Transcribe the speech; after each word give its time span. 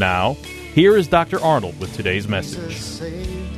Now, 0.00 0.32
here 0.72 0.96
is 0.96 1.08
Dr. 1.08 1.38
Arnold 1.42 1.78
with 1.78 1.94
today's 1.94 2.26
message. 2.26 2.74
saved 2.78 3.54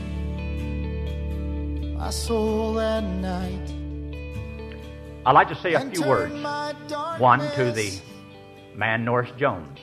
my 1.97 2.11
soul 2.11 2.75
that 2.75 3.05
night. 3.05 3.71
I'd 5.25 5.37
like 5.37 5.48
to 5.51 5.55
say 5.55 5.75
a 5.75 5.79
and 5.79 5.97
few 5.97 6.05
words. 6.05 6.35
One 7.20 7.39
to 7.53 7.70
the 7.70 7.97
man 8.75 9.05
Norris 9.05 9.31
Jones, 9.39 9.79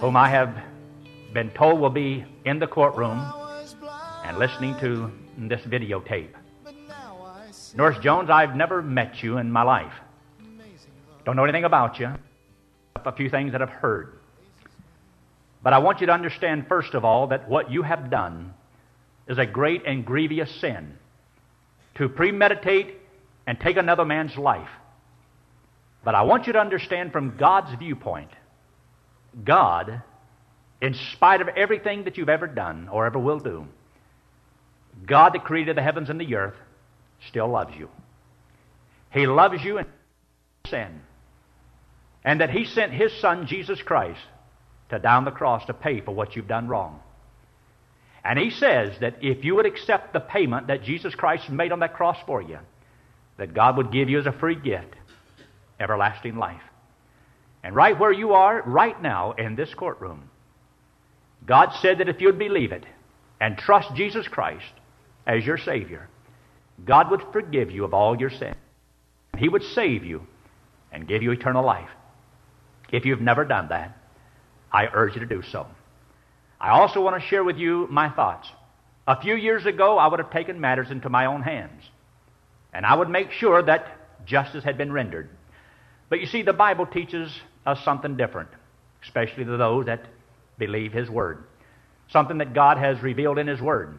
whom 0.00 0.16
I 0.16 0.28
have 0.28 0.60
been 1.32 1.50
told 1.50 1.78
will 1.78 1.90
be 1.90 2.24
in 2.44 2.58
the 2.58 2.66
courtroom 2.66 3.20
I 3.20 3.60
was 3.60 3.74
blind, 3.74 4.28
and 4.28 4.38
listening 4.40 4.74
to 4.80 5.12
this 5.38 5.60
videotape. 5.60 6.30
but 6.64 6.74
now 6.88 7.16
I 7.24 7.52
see 7.52 7.76
Norris 7.76 7.98
Jones, 8.00 8.28
I've 8.28 8.56
never 8.56 8.82
met 8.82 9.22
you 9.22 9.38
in 9.38 9.52
my 9.52 9.62
life. 9.62 9.94
Don't 11.24 11.36
know 11.36 11.44
anything 11.44 11.62
about 11.62 12.00
you. 12.00 12.12
A 13.04 13.12
few 13.12 13.30
things 13.30 13.52
that 13.52 13.62
I've 13.62 13.68
heard. 13.68 14.15
But 15.66 15.72
I 15.72 15.78
want 15.78 16.00
you 16.00 16.06
to 16.06 16.12
understand, 16.12 16.68
first 16.68 16.94
of 16.94 17.04
all, 17.04 17.26
that 17.26 17.48
what 17.48 17.72
you 17.72 17.82
have 17.82 18.08
done 18.08 18.54
is 19.26 19.36
a 19.36 19.46
great 19.46 19.82
and 19.84 20.06
grievous 20.06 20.48
sin. 20.60 20.96
To 21.96 22.08
premeditate 22.08 22.94
and 23.48 23.58
take 23.58 23.76
another 23.76 24.04
man's 24.04 24.36
life. 24.36 24.68
But 26.04 26.14
I 26.14 26.22
want 26.22 26.46
you 26.46 26.52
to 26.52 26.60
understand 26.60 27.10
from 27.10 27.36
God's 27.36 27.76
viewpoint, 27.80 28.30
God, 29.44 30.02
in 30.80 30.94
spite 30.94 31.40
of 31.40 31.48
everything 31.48 32.04
that 32.04 32.16
you've 32.16 32.28
ever 32.28 32.46
done 32.46 32.88
or 32.88 33.04
ever 33.04 33.18
will 33.18 33.40
do, 33.40 33.66
God 35.04 35.34
that 35.34 35.42
created 35.42 35.76
the 35.76 35.82
heavens 35.82 36.10
and 36.10 36.20
the 36.20 36.36
earth 36.36 36.54
still 37.26 37.48
loves 37.48 37.74
you. 37.76 37.88
He 39.10 39.26
loves 39.26 39.64
you 39.64 39.78
in 39.78 39.86
sin. 40.68 41.00
And 42.22 42.40
that 42.40 42.50
He 42.50 42.66
sent 42.66 42.92
His 42.92 43.12
Son, 43.20 43.48
Jesus 43.48 43.82
Christ, 43.82 44.20
to 44.90 44.98
down 44.98 45.24
the 45.24 45.30
cross 45.30 45.64
to 45.66 45.74
pay 45.74 46.00
for 46.00 46.14
what 46.14 46.36
you've 46.36 46.48
done 46.48 46.68
wrong. 46.68 47.00
And 48.24 48.38
He 48.38 48.50
says 48.50 48.98
that 49.00 49.16
if 49.22 49.44
you 49.44 49.54
would 49.54 49.66
accept 49.66 50.12
the 50.12 50.20
payment 50.20 50.66
that 50.68 50.82
Jesus 50.82 51.14
Christ 51.14 51.50
made 51.50 51.72
on 51.72 51.80
that 51.80 51.94
cross 51.94 52.18
for 52.26 52.42
you, 52.42 52.58
that 53.38 53.54
God 53.54 53.76
would 53.76 53.92
give 53.92 54.08
you 54.08 54.18
as 54.18 54.26
a 54.26 54.32
free 54.32 54.56
gift 54.56 54.94
everlasting 55.78 56.36
life. 56.36 56.62
And 57.62 57.74
right 57.74 57.98
where 57.98 58.12
you 58.12 58.32
are, 58.32 58.62
right 58.62 59.00
now 59.00 59.32
in 59.32 59.56
this 59.56 59.74
courtroom, 59.74 60.30
God 61.44 61.70
said 61.80 61.98
that 61.98 62.08
if 62.08 62.20
you'd 62.20 62.38
believe 62.38 62.72
it 62.72 62.84
and 63.40 63.58
trust 63.58 63.94
Jesus 63.94 64.26
Christ 64.26 64.72
as 65.26 65.44
your 65.44 65.58
Savior, 65.58 66.08
God 66.84 67.10
would 67.10 67.22
forgive 67.32 67.70
you 67.70 67.84
of 67.84 67.94
all 67.94 68.18
your 68.18 68.30
sins. 68.30 68.56
He 69.36 69.48
would 69.48 69.62
save 69.62 70.04
you 70.04 70.26
and 70.92 71.08
give 71.08 71.22
you 71.22 71.30
eternal 71.32 71.64
life. 71.64 71.90
If 72.90 73.04
you've 73.04 73.20
never 73.20 73.44
done 73.44 73.68
that, 73.68 73.96
I 74.72 74.86
urge 74.92 75.14
you 75.14 75.20
to 75.20 75.26
do 75.26 75.42
so. 75.42 75.66
I 76.60 76.70
also 76.70 77.00
want 77.02 77.20
to 77.20 77.28
share 77.28 77.44
with 77.44 77.56
you 77.56 77.86
my 77.90 78.08
thoughts. 78.10 78.48
A 79.06 79.20
few 79.20 79.36
years 79.36 79.66
ago, 79.66 79.98
I 79.98 80.06
would 80.08 80.18
have 80.18 80.30
taken 80.30 80.60
matters 80.60 80.90
into 80.90 81.08
my 81.08 81.26
own 81.26 81.42
hands, 81.42 81.82
and 82.72 82.84
I 82.84 82.94
would 82.94 83.08
make 83.08 83.30
sure 83.30 83.62
that 83.62 84.24
justice 84.26 84.64
had 84.64 84.76
been 84.76 84.92
rendered. 84.92 85.28
But 86.08 86.20
you 86.20 86.26
see, 86.26 86.42
the 86.42 86.52
Bible 86.52 86.86
teaches 86.86 87.30
us 87.64 87.84
something 87.84 88.16
different, 88.16 88.48
especially 89.02 89.44
to 89.44 89.56
those 89.56 89.86
that 89.86 90.06
believe 90.58 90.92
His 90.92 91.08
Word, 91.08 91.44
something 92.10 92.38
that 92.38 92.54
God 92.54 92.78
has 92.78 93.00
revealed 93.02 93.38
in 93.38 93.46
His 93.46 93.60
Word. 93.60 93.98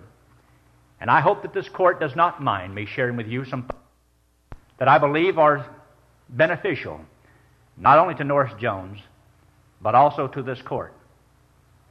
And 1.00 1.12
I 1.12 1.22
hope 1.22 1.44
that 1.44 1.54
this 1.54 1.70
court 1.70 2.00
does 2.00 2.16
not 2.16 2.42
mind 2.42 2.74
me 2.74 2.86
sharing 2.86 3.18
with 3.18 3.28
you 3.28 3.46
some 3.46 3.70
that 4.80 4.88
I 4.88 4.98
believe 5.00 5.38
are 5.38 5.66
beneficial, 6.30 7.02
not 7.78 8.00
only 8.00 8.16
to 8.16 8.24
Norris 8.24 8.54
Jones, 8.60 9.00
but 9.82 9.96
also 9.96 10.28
to 10.28 10.42
this 10.42 10.62
court, 10.62 10.94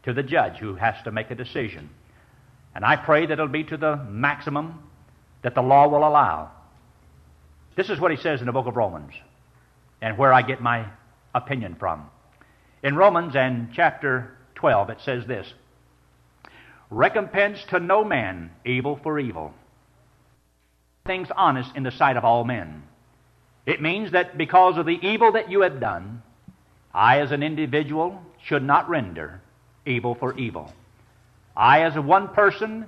to 0.05 0.13
the 0.13 0.23
judge 0.23 0.57
who 0.59 0.75
has 0.75 0.95
to 1.05 1.11
make 1.11 1.31
a 1.31 1.35
decision. 1.35 1.91
And 2.75 2.85
I 2.85 2.97
pray 2.97 3.27
that 3.27 3.33
it'll 3.33 3.49
be 3.49 3.65
to 3.65 3.77
the 3.77 3.97
maximum 3.97 4.83
that 5.43 5.55
the 5.55 5.63
law 5.63 5.89
will 5.89 6.07
allow. 6.07 6.51
This 7.77 7.91
is 7.91 8.01
what 8.01 8.11
he 8.11 8.17
says 8.17 8.41
in 8.41 8.47
the 8.47 8.53
book 8.53 8.67
of 8.67 8.77
Romans, 8.77 9.13
and 10.01 10.19
where 10.19 10.33
I 10.33 10.43
get 10.43 10.61
my 10.61 10.87
opinion 11.35 11.77
from. 11.79 12.09
In 12.83 12.97
Romans 12.97 13.35
and 13.37 13.71
chapter 13.75 14.37
12, 14.57 14.91
it 14.91 15.01
says 15.05 15.27
this 15.27 15.53
Recompense 16.91 17.65
to 17.71 17.81
no 17.81 18.05
man 18.05 18.51
evil 18.65 18.99
for 19.03 19.19
evil. 19.19 19.53
Things 21.07 21.29
honest 21.37 21.71
in 21.77 21.83
the 21.83 21.91
sight 21.91 22.17
of 22.17 22.25
all 22.25 22.45
men. 22.45 22.83
It 23.65 23.83
means 23.83 24.13
that 24.13 24.39
because 24.39 24.79
of 24.79 24.87
the 24.87 24.99
evil 25.03 25.33
that 25.33 25.51
you 25.51 25.63
have 25.63 25.81
done, 25.81 26.23
I, 26.97 27.21
as 27.21 27.31
an 27.31 27.43
individual, 27.43 28.23
should 28.47 28.63
not 28.63 28.89
render 28.89 29.43
evil 29.85 30.15
for 30.15 30.37
evil. 30.39 30.73
I, 31.55 31.83
as 31.83 31.95
one 31.95 32.29
person, 32.29 32.87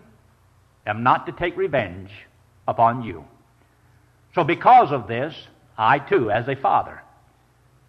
am 0.87 1.03
not 1.03 1.27
to 1.27 1.33
take 1.33 1.59
revenge 1.59 2.11
upon 2.67 3.03
you. 3.03 3.27
So, 4.35 4.45
because 4.45 4.93
of 4.93 5.09
this, 5.09 5.35
I 5.77 5.99
too, 5.99 6.31
as 6.31 6.49
a 6.49 6.57
father 6.57 7.03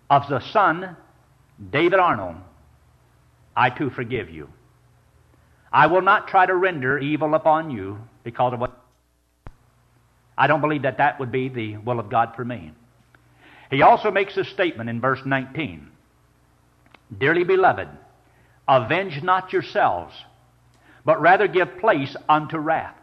of 0.10 0.24
the 0.28 0.42
son, 0.52 0.98
David 1.72 2.00
Arnold, 2.00 2.36
I 3.56 3.70
too 3.70 3.90
forgive 3.90 4.30
you. 4.30 4.50
I 5.72 5.88
will 5.88 6.02
not 6.02 6.28
try 6.28 6.46
to 6.46 6.56
render 6.56 7.00
evil 7.00 7.34
upon 7.34 7.72
you 7.72 7.98
because 8.26 8.54
of 8.54 8.60
what. 8.60 8.78
I 10.38 10.48
don't 10.48 10.62
believe 10.62 10.82
that 10.82 10.98
that 10.98 11.18
would 11.22 11.32
be 11.32 11.48
the 11.48 11.78
will 11.78 12.00
of 12.00 12.10
God 12.10 12.34
for 12.36 12.44
me. 12.44 12.74
He 13.72 13.84
also 13.84 14.12
makes 14.12 14.36
a 14.36 14.44
statement 14.44 14.90
in 14.90 15.00
verse 15.00 15.22
19 15.26 15.92
Dearly 17.18 17.44
beloved, 17.44 17.88
avenge 18.68 19.24
not 19.24 19.52
yourselves, 19.52 20.14
but 21.04 21.22
rather 21.22 21.48
give 21.48 21.80
place 21.80 22.16
unto 22.28 22.58
wrath. 22.58 22.96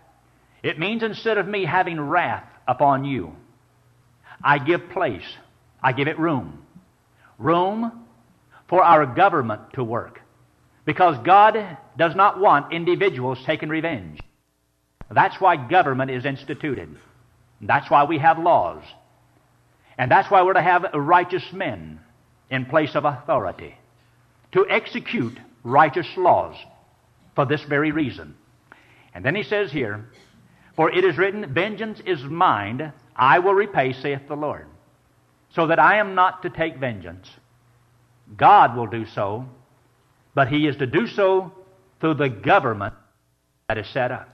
It 0.62 0.78
means 0.78 1.02
instead 1.02 1.38
of 1.38 1.48
me 1.48 1.64
having 1.64 2.00
wrath 2.00 2.44
upon 2.68 3.04
you, 3.04 3.34
I 4.42 4.58
give 4.58 4.90
place, 4.90 5.26
I 5.82 5.92
give 5.92 6.08
it 6.08 6.18
room. 6.18 6.62
Room 7.38 8.04
for 8.68 8.82
our 8.82 9.06
government 9.06 9.72
to 9.74 9.84
work. 9.84 10.20
Because 10.84 11.16
God 11.24 11.78
does 11.98 12.14
not 12.14 12.38
want 12.38 12.72
individuals 12.72 13.42
taking 13.44 13.68
revenge. 13.68 14.20
That's 15.10 15.40
why 15.40 15.56
government 15.56 16.10
is 16.10 16.24
instituted. 16.24 16.96
That's 17.60 17.90
why 17.90 18.04
we 18.04 18.18
have 18.18 18.38
laws. 18.38 18.82
And 19.98 20.10
that's 20.10 20.30
why 20.30 20.42
we're 20.42 20.52
to 20.52 20.62
have 20.62 20.86
righteous 20.94 21.44
men 21.52 22.00
in 22.50 22.66
place 22.66 22.94
of 22.94 23.04
authority 23.04 23.76
to 24.56 24.66
execute 24.70 25.38
righteous 25.64 26.08
laws 26.16 26.56
for 27.34 27.44
this 27.44 27.62
very 27.64 27.92
reason. 27.92 28.34
And 29.12 29.22
then 29.22 29.34
he 29.34 29.42
says 29.42 29.70
here, 29.70 30.08
For 30.76 30.90
it 30.90 31.04
is 31.04 31.18
written, 31.18 31.52
Vengeance 31.52 32.00
is 32.06 32.22
mine, 32.22 32.94
I 33.14 33.38
will 33.40 33.52
repay, 33.52 33.92
saith 33.92 34.22
the 34.28 34.34
Lord. 34.34 34.66
So 35.50 35.66
that 35.66 35.78
I 35.78 35.98
am 35.98 36.14
not 36.14 36.42
to 36.42 36.50
take 36.50 36.78
vengeance. 36.78 37.28
God 38.34 38.76
will 38.76 38.86
do 38.86 39.04
so, 39.04 39.44
but 40.34 40.48
he 40.48 40.66
is 40.66 40.76
to 40.76 40.86
do 40.86 41.06
so 41.06 41.52
through 42.00 42.14
the 42.14 42.30
government 42.30 42.94
that 43.68 43.76
is 43.76 43.86
set 43.88 44.10
up. 44.10 44.28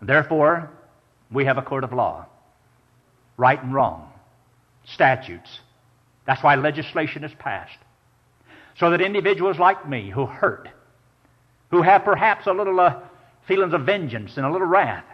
Therefore, 0.00 0.70
we 1.30 1.44
have 1.44 1.58
a 1.58 1.62
court 1.62 1.84
of 1.84 1.92
law, 1.92 2.26
right 3.36 3.62
and 3.62 3.74
wrong, 3.74 4.10
statutes. 4.86 5.60
That's 6.26 6.42
why 6.42 6.54
legislation 6.54 7.24
is 7.24 7.32
passed. 7.38 7.78
So 8.76 8.90
that 8.90 9.00
individuals 9.00 9.58
like 9.58 9.88
me 9.88 10.10
who 10.10 10.26
hurt, 10.26 10.68
who 11.70 11.82
have 11.82 12.04
perhaps 12.04 12.46
a 12.46 12.52
little 12.52 12.78
uh, 12.80 13.00
feelings 13.46 13.72
of 13.72 13.82
vengeance 13.82 14.36
and 14.36 14.44
a 14.44 14.50
little 14.50 14.66
wrath, 14.66 15.04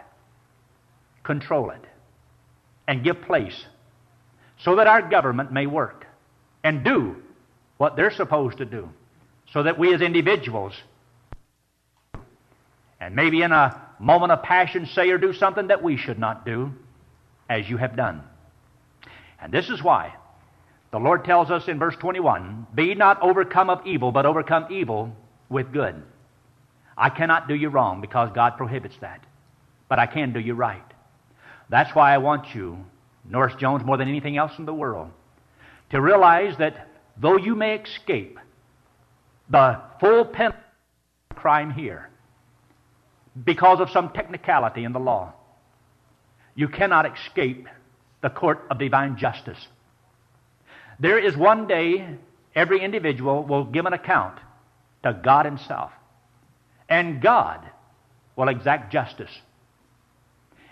control 1.23 1.69
it 1.69 1.85
and 2.87 3.03
give 3.03 3.21
place 3.21 3.65
so 4.63 4.75
that 4.75 4.87
our 4.87 5.07
government 5.07 5.51
may 5.51 5.67
work 5.67 6.05
and 6.63 6.83
do 6.83 7.15
what 7.77 7.95
they're 7.95 8.11
supposed 8.11 8.59
to 8.59 8.65
do, 8.65 8.87
so 9.51 9.63
that 9.63 9.79
we 9.79 9.93
as 9.93 10.01
individuals, 10.01 10.73
and 12.99 13.15
maybe 13.15 13.41
in 13.41 13.51
a 13.51 13.81
moment 13.99 14.31
of 14.31 14.43
passion, 14.43 14.85
say 14.85 15.09
or 15.09 15.17
do 15.17 15.33
something 15.33 15.67
that 15.67 15.81
we 15.81 15.97
should 15.97 16.19
not 16.19 16.45
do, 16.45 16.71
as 17.49 17.67
you 17.67 17.77
have 17.77 17.95
done. 17.95 18.21
And 19.41 19.51
this 19.51 19.69
is 19.69 19.81
why 19.81 20.13
the 20.91 20.99
Lord 20.99 21.23
tells 21.23 21.49
us 21.49 21.67
in 21.67 21.79
verse 21.79 21.95
21 21.99 22.67
Be 22.75 22.95
not 22.95 23.21
overcome 23.21 23.69
of 23.69 23.85
evil, 23.85 24.11
but 24.11 24.25
overcome 24.25 24.67
evil 24.69 25.15
with 25.49 25.71
good. 25.71 26.03
I 26.97 27.09
cannot 27.09 27.47
do 27.47 27.55
you 27.55 27.69
wrong 27.69 28.01
because 28.01 28.29
God 28.35 28.57
prohibits 28.57 28.95
that, 29.01 29.25
but 29.89 29.99
I 29.99 30.05
can 30.05 30.33
do 30.33 30.39
you 30.39 30.53
right. 30.53 30.83
That's 31.69 31.95
why 31.95 32.13
I 32.13 32.17
want 32.17 32.53
you, 32.53 32.77
Norris 33.23 33.55
Jones, 33.57 33.83
more 33.85 33.97
than 33.97 34.09
anything 34.09 34.37
else 34.37 34.51
in 34.59 34.65
the 34.65 34.73
world, 34.73 35.09
to 35.91 36.01
realize 36.01 36.57
that 36.59 36.89
though 37.17 37.37
you 37.37 37.55
may 37.55 37.75
escape 37.75 38.37
the 39.49 39.81
full 39.99 40.25
penalty 40.25 40.57
of 41.29 41.37
crime 41.37 41.71
here 41.71 42.09
because 43.45 43.79
of 43.79 43.89
some 43.89 44.09
technicality 44.09 44.83
in 44.83 44.91
the 44.91 44.99
law, 44.99 45.33
you 46.55 46.67
cannot 46.67 47.05
escape 47.05 47.67
the 48.21 48.29
court 48.29 48.65
of 48.69 48.77
divine 48.77 49.17
justice. 49.17 49.57
There 51.01 51.17
is 51.17 51.35
one 51.35 51.65
day 51.65 52.07
every 52.53 52.79
individual 52.79 53.43
will 53.43 53.65
give 53.65 53.87
an 53.87 53.93
account 53.93 54.37
to 55.01 55.13
God 55.13 55.47
Himself, 55.47 55.91
and 56.87 57.19
God 57.19 57.67
will 58.35 58.49
exact 58.49 58.93
justice. 58.93 59.31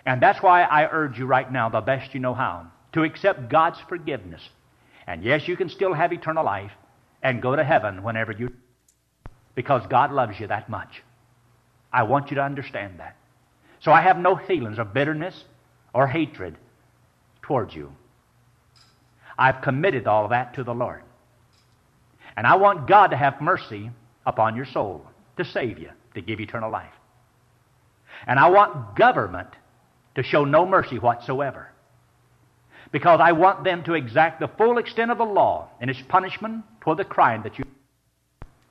And 0.05 0.21
that's 0.21 0.43
why 0.43 0.61
I 0.61 0.87
urge 0.87 1.17
you 1.17 1.25
right 1.25 1.51
now, 1.51 1.69
the 1.69 1.81
best 1.81 2.13
you 2.13 2.19
know 2.19 2.35
how, 2.35 2.67
to 2.93 3.01
accept 3.01 3.49
God's 3.49 3.79
forgiveness. 3.89 4.47
And 5.07 5.23
yes, 5.23 5.47
you 5.47 5.57
can 5.57 5.67
still 5.67 5.95
have 5.95 6.13
eternal 6.13 6.45
life 6.45 6.71
and 7.23 7.41
go 7.41 7.55
to 7.55 7.63
heaven 7.63 8.03
whenever 8.03 8.31
you, 8.31 8.53
because 9.55 9.81
God 9.89 10.11
loves 10.11 10.39
you 10.39 10.45
that 10.45 10.69
much. 10.69 11.01
I 11.91 12.03
want 12.03 12.29
you 12.29 12.35
to 12.35 12.43
understand 12.43 12.99
that. 12.99 13.17
So 13.79 13.91
I 13.91 14.01
have 14.01 14.17
no 14.17 14.35
feelings 14.35 14.77
of 14.77 14.93
bitterness 14.93 15.43
or 15.91 16.05
hatred 16.05 16.55
towards 17.41 17.73
you. 17.73 17.91
I've 19.39 19.61
committed 19.61 20.05
all 20.05 20.27
that 20.27 20.55
to 20.55 20.65
the 20.65 20.73
Lord. 20.73 21.01
And 22.35 22.45
I 22.45 22.57
want 22.57 22.89
God 22.89 23.07
to 23.07 23.17
have 23.17 23.41
mercy 23.41 23.89
upon 24.25 24.57
your 24.57 24.65
soul, 24.65 25.07
to 25.37 25.45
save 25.45 25.79
you, 25.79 25.89
to 26.13 26.21
give 26.21 26.41
eternal 26.41 26.69
life. 26.69 26.91
And 28.27 28.37
I 28.37 28.49
want 28.49 28.97
government 28.97 29.47
to 30.15 30.23
show 30.23 30.43
no 30.43 30.65
mercy 30.65 30.99
whatsoever. 30.99 31.71
Because 32.91 33.21
I 33.23 33.31
want 33.31 33.63
them 33.63 33.81
to 33.85 33.93
exact 33.93 34.41
the 34.41 34.49
full 34.49 34.77
extent 34.77 35.09
of 35.09 35.17
the 35.17 35.23
law 35.23 35.69
and 35.79 35.89
its 35.89 36.01
punishment 36.09 36.65
for 36.83 36.97
the 36.97 37.05
crime 37.05 37.43
that 37.43 37.57
you. 37.57 37.63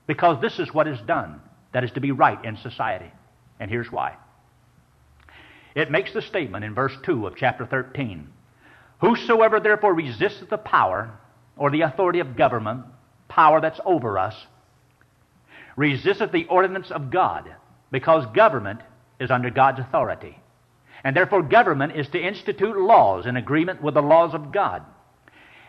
Because 0.05 0.39
this 0.39 0.59
is 0.59 0.71
what 0.71 0.87
is 0.87 0.99
done 1.07 1.41
that 1.73 1.83
is 1.83 1.91
to 1.91 2.01
be 2.01 2.11
right 2.11 2.43
in 2.45 2.57
society. 2.57 3.11
And 3.59 3.71
here's 3.71 3.91
why. 3.91 4.17
It 5.73 5.89
makes 5.89 6.13
the 6.13 6.21
statement 6.21 6.63
in 6.63 6.75
verse 6.75 6.95
2 7.05 7.25
of 7.25 7.35
chapter 7.35 7.65
13 7.65 8.29
Whosoever 8.99 9.59
therefore 9.59 9.93
resisteth 9.93 10.49
the 10.49 10.57
power 10.57 11.11
or 11.55 11.71
the 11.71 11.81
authority 11.81 12.19
of 12.19 12.35
government, 12.35 12.85
power 13.27 13.61
that's 13.61 13.79
over 13.85 14.17
us, 14.17 14.35
resisteth 15.75 16.31
the 16.31 16.45
ordinance 16.45 16.91
of 16.91 17.09
God, 17.09 17.53
because 17.91 18.25
government 18.35 18.81
is 19.19 19.31
under 19.31 19.49
God's 19.49 19.79
authority. 19.79 20.37
And 21.03 21.15
therefore, 21.15 21.43
government 21.43 21.95
is 21.95 22.09
to 22.09 22.19
institute 22.19 22.77
laws 22.77 23.25
in 23.25 23.37
agreement 23.37 23.81
with 23.81 23.93
the 23.93 24.01
laws 24.01 24.33
of 24.33 24.51
God. 24.51 24.83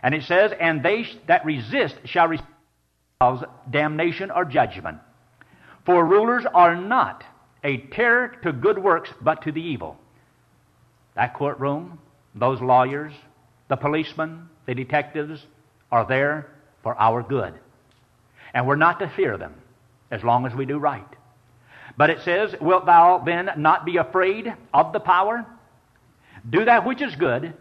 And 0.02 0.14
it 0.14 0.24
says, 0.24 0.52
And 0.58 0.82
they 0.82 1.06
that 1.28 1.44
resist 1.44 1.96
shall 2.04 2.26
receive 2.26 2.46
damnation 3.70 4.30
or 4.30 4.44
judgment. 4.44 4.98
For 5.86 6.04
rulers 6.04 6.44
are 6.52 6.74
not 6.74 7.22
a 7.62 7.78
terror 7.78 8.28
to 8.42 8.52
good 8.52 8.78
works, 8.78 9.10
but 9.20 9.42
to 9.42 9.52
the 9.52 9.60
evil. 9.60 9.98
That 11.14 11.34
courtroom, 11.34 11.98
those 12.40 12.60
lawyers, 12.60 13.12
the 13.68 13.76
policemen, 13.76 14.48
the 14.66 14.74
detectives 14.74 15.46
are 15.92 16.06
there 16.06 16.48
for 16.82 17.00
our 17.00 17.22
good. 17.22 17.54
And 18.52 18.66
we're 18.66 18.76
not 18.76 18.98
to 18.98 19.12
fear 19.14 19.36
them 19.38 19.54
as 20.10 20.24
long 20.24 20.46
as 20.46 20.54
we 20.54 20.66
do 20.66 20.78
right. 20.78 21.06
But 21.96 22.10
it 22.10 22.20
says, 22.24 22.54
Wilt 22.60 22.86
thou 22.86 23.22
then 23.24 23.50
not 23.58 23.84
be 23.84 23.98
afraid 23.98 24.52
of 24.72 24.92
the 24.92 25.00
power? 25.00 25.46
Do 26.48 26.64
that 26.64 26.86
which 26.86 27.02
is 27.02 27.14
good, 27.16 27.52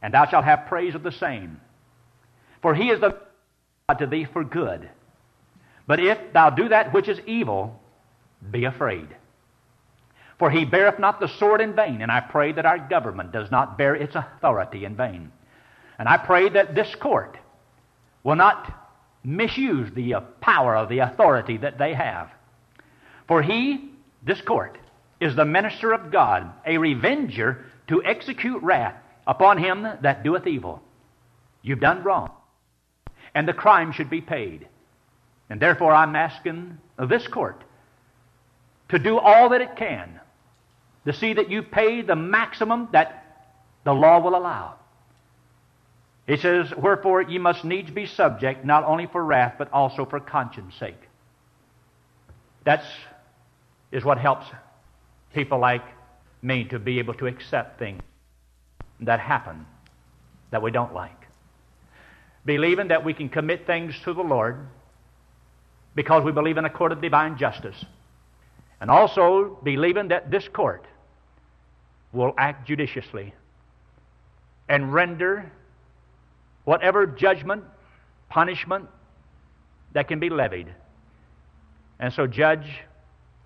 and 0.00 0.14
thou 0.14 0.26
shalt 0.26 0.44
have 0.44 0.66
praise 0.66 0.94
of 0.94 1.02
the 1.02 1.12
same. 1.12 1.60
For 2.62 2.74
he 2.74 2.88
is 2.88 3.00
the 3.00 3.20
God 3.88 3.98
to 3.98 4.06
thee 4.06 4.26
for 4.32 4.44
good. 4.44 4.88
But 5.86 6.00
if 6.00 6.32
thou 6.32 6.50
do 6.50 6.68
that 6.70 6.94
which 6.94 7.08
is 7.08 7.20
evil, 7.26 7.78
be 8.50 8.64
afraid. 8.64 9.08
For 10.38 10.50
he 10.50 10.64
beareth 10.64 10.98
not 10.98 11.20
the 11.20 11.28
sword 11.28 11.60
in 11.60 11.74
vain, 11.74 12.02
and 12.02 12.10
I 12.10 12.20
pray 12.20 12.52
that 12.52 12.66
our 12.66 12.78
government 12.78 13.32
does 13.32 13.50
not 13.50 13.78
bear 13.78 13.94
its 13.94 14.14
authority 14.14 14.84
in 14.84 14.96
vain. 14.96 15.30
And 15.98 16.08
I 16.08 16.16
pray 16.16 16.48
that 16.48 16.74
this 16.74 16.94
court 16.96 17.36
will 18.24 18.36
not 18.36 18.72
misuse 19.24 19.92
the 19.94 20.14
uh, 20.14 20.20
power 20.40 20.76
of 20.76 20.88
the 20.88 20.98
authority 21.00 21.58
that 21.58 21.78
they 21.78 21.94
have. 21.94 22.30
For 23.28 23.42
he, 23.42 23.92
this 24.24 24.40
court, 24.40 24.78
is 25.20 25.36
the 25.36 25.44
minister 25.44 25.92
of 25.92 26.10
God, 26.10 26.52
a 26.66 26.78
revenger 26.78 27.64
to 27.88 28.02
execute 28.04 28.62
wrath 28.62 28.96
upon 29.26 29.58
him 29.58 29.86
that 30.02 30.24
doeth 30.24 30.46
evil. 30.46 30.82
You've 31.62 31.80
done 31.80 32.02
wrong, 32.02 32.32
and 33.34 33.46
the 33.46 33.52
crime 33.52 33.92
should 33.92 34.10
be 34.10 34.20
paid. 34.20 34.66
And 35.48 35.60
therefore, 35.60 35.92
I'm 35.92 36.16
asking 36.16 36.78
this 36.98 37.28
court 37.28 37.62
to 38.88 38.98
do 38.98 39.18
all 39.18 39.50
that 39.50 39.60
it 39.60 39.76
can 39.76 40.20
to 41.06 41.12
see 41.12 41.32
that 41.34 41.50
you 41.50 41.62
pay 41.62 42.02
the 42.02 42.16
maximum 42.16 42.88
that 42.92 43.46
the 43.84 43.92
law 43.92 44.20
will 44.20 44.36
allow. 44.36 44.76
It 46.26 46.40
says, 46.40 46.72
Wherefore 46.76 47.22
ye 47.22 47.38
must 47.38 47.64
needs 47.64 47.90
be 47.90 48.06
subject, 48.06 48.64
not 48.64 48.84
only 48.84 49.06
for 49.06 49.24
wrath, 49.24 49.54
but 49.58 49.72
also 49.72 50.04
for 50.04 50.20
conscience 50.20 50.74
sake. 50.76 51.00
That's 52.64 52.86
is 53.90 54.04
what 54.04 54.18
helps 54.18 54.46
people 55.34 55.58
like 55.58 55.84
me 56.40 56.64
to 56.64 56.78
be 56.78 56.98
able 56.98 57.14
to 57.14 57.26
accept 57.26 57.78
things 57.78 58.02
that 59.00 59.20
happen 59.20 59.66
that 60.50 60.62
we 60.62 60.70
don't 60.70 60.94
like. 60.94 61.10
Believing 62.44 62.88
that 62.88 63.04
we 63.04 63.14
can 63.14 63.28
commit 63.28 63.66
things 63.66 63.94
to 64.04 64.14
the 64.14 64.22
Lord 64.22 64.66
because 65.94 66.24
we 66.24 66.32
believe 66.32 66.56
in 66.56 66.64
a 66.64 66.70
court 66.70 66.92
of 66.92 67.00
divine 67.00 67.36
justice. 67.36 67.84
And 68.80 68.90
also 68.90 69.58
believing 69.62 70.08
that 70.08 70.30
this 70.30 70.48
court 70.48 70.86
will 72.12 72.34
act 72.36 72.66
judiciously 72.66 73.34
and 74.68 74.92
render 74.92 75.50
whatever 76.64 77.06
judgment, 77.06 77.64
punishment 78.28 78.88
that 79.92 80.08
can 80.08 80.20
be 80.20 80.30
levied. 80.30 80.68
And 81.98 82.12
so, 82.12 82.26
Judge, 82.26 82.66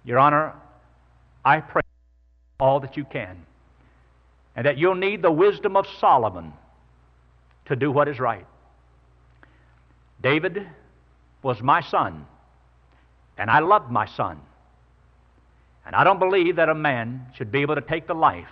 Your 0.05 0.19
Honor, 0.19 0.55
I 1.45 1.61
pray 1.61 1.83
all 2.59 2.81
that 2.81 2.97
you 2.97 3.05
can, 3.05 3.45
and 4.55 4.67
that 4.67 4.79
you'll 4.79 4.95
need 4.95 5.23
the 5.23 5.31
wisdom 5.31 5.77
of 5.77 5.87
Solomon 6.01 6.53
to 7.67 7.77
do 7.77 7.91
what 7.91 8.09
is 8.09 8.19
right. 8.19 8.47
David 10.23 10.67
was 11.43 11.61
my 11.61 11.81
son, 11.83 12.27
and 13.37 13.51
I 13.51 13.61
loved 13.61 13.91
my 13.91 14.07
son. 14.07 14.41
And 15.87 15.95
I 15.95 16.03
don't 16.03 16.19
believe 16.19 16.57
that 16.57 16.69
a 16.69 16.75
man 16.75 17.27
should 17.35 17.53
be 17.53 17.61
able 17.63 17.77
to 17.77 17.81
take 17.81 18.09
the 18.09 18.15
life 18.15 18.51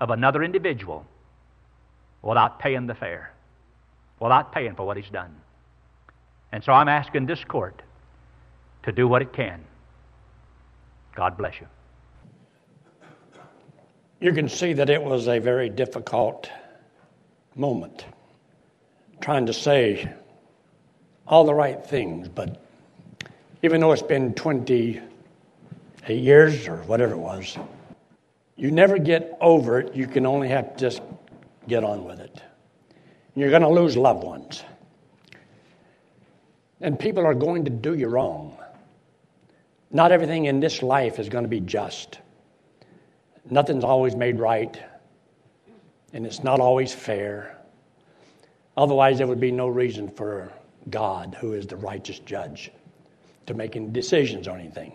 of 0.00 0.10
another 0.10 0.42
individual 0.42 1.06
without 2.22 2.58
paying 2.58 2.86
the 2.86 2.94
fare, 2.94 3.32
without 4.18 4.52
paying 4.52 4.74
for 4.74 4.86
what 4.86 4.96
he's 4.96 5.10
done. 5.10 5.36
And 6.52 6.64
so 6.64 6.72
I'm 6.72 6.88
asking 6.88 7.26
this 7.26 7.44
court 7.44 7.82
to 8.84 8.92
do 8.92 9.06
what 9.06 9.20
it 9.20 9.34
can. 9.34 9.62
God 11.14 11.36
bless 11.36 11.60
you. 11.60 11.66
You 14.20 14.32
can 14.32 14.48
see 14.48 14.72
that 14.72 14.88
it 14.88 15.02
was 15.02 15.28
a 15.28 15.38
very 15.38 15.68
difficult 15.68 16.50
moment 17.54 18.06
trying 19.20 19.46
to 19.46 19.52
say 19.52 20.10
all 21.26 21.44
the 21.44 21.54
right 21.54 21.84
things, 21.84 22.28
but 22.28 22.62
even 23.62 23.80
though 23.80 23.92
it's 23.92 24.02
been 24.02 24.32
20 24.32 25.00
eight 26.06 26.22
years 26.22 26.66
or 26.68 26.76
whatever 26.84 27.14
it 27.14 27.18
was. 27.18 27.56
You 28.56 28.70
never 28.70 28.98
get 28.98 29.36
over 29.40 29.80
it. 29.80 29.94
You 29.94 30.06
can 30.06 30.26
only 30.26 30.48
have 30.48 30.76
to 30.76 30.80
just 30.80 31.02
get 31.68 31.84
on 31.84 32.04
with 32.04 32.20
it. 32.20 32.42
You're 33.34 33.50
going 33.50 33.62
to 33.62 33.68
lose 33.68 33.96
loved 33.96 34.24
ones. 34.24 34.64
And 36.80 36.98
people 36.98 37.24
are 37.26 37.34
going 37.34 37.64
to 37.64 37.70
do 37.70 37.94
you 37.94 38.08
wrong. 38.08 38.56
not 39.90 40.12
everything 40.12 40.44
in 40.46 40.60
this 40.60 40.82
life 40.82 41.18
is 41.18 41.28
going 41.28 41.44
to 41.44 41.48
be 41.48 41.60
just. 41.60 42.18
Nothing's 43.50 43.84
always 43.84 44.14
made 44.14 44.38
right, 44.38 44.80
and 46.12 46.24
it's 46.24 46.44
not 46.44 46.60
always 46.60 46.92
fair. 46.92 47.58
Otherwise, 48.76 49.18
there 49.18 49.26
would 49.26 49.40
be 49.40 49.50
no 49.50 49.68
reason 49.68 50.08
for 50.08 50.52
God, 50.88 51.36
who 51.40 51.54
is 51.54 51.66
the 51.66 51.76
righteous 51.76 52.20
judge, 52.20 52.70
to 53.46 53.54
make 53.54 53.74
any 53.74 53.88
decisions 53.88 54.46
on 54.46 54.60
anything. 54.60 54.92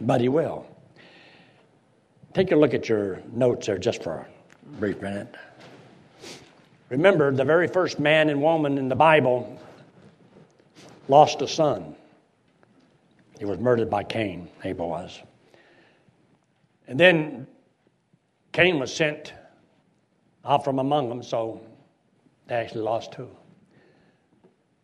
But 0.00 0.20
He 0.20 0.28
will. 0.28 0.66
Take 2.34 2.50
a 2.50 2.56
look 2.56 2.74
at 2.74 2.88
your 2.88 3.22
notes 3.32 3.66
there 3.66 3.78
just 3.78 4.02
for 4.02 4.12
a 4.12 4.26
brief 4.78 5.00
minute. 5.00 5.34
Remember, 6.88 7.32
the 7.32 7.44
very 7.44 7.68
first 7.68 7.98
man 7.98 8.28
and 8.28 8.42
woman 8.42 8.76
in 8.76 8.88
the 8.88 8.96
Bible 8.96 9.60
lost 11.08 11.42
a 11.42 11.48
son. 11.48 11.94
He 13.38 13.44
was 13.44 13.58
murdered 13.58 13.90
by 13.90 14.04
Cain, 14.04 14.48
Abel 14.64 14.88
was. 14.88 15.20
And 16.86 16.98
then 16.98 17.46
Cain 18.52 18.78
was 18.78 18.94
sent 18.94 19.32
out 20.44 20.64
from 20.64 20.78
among 20.78 21.08
them, 21.08 21.22
so 21.22 21.60
they 22.46 22.54
actually 22.54 22.82
lost 22.82 23.12
two. 23.12 23.28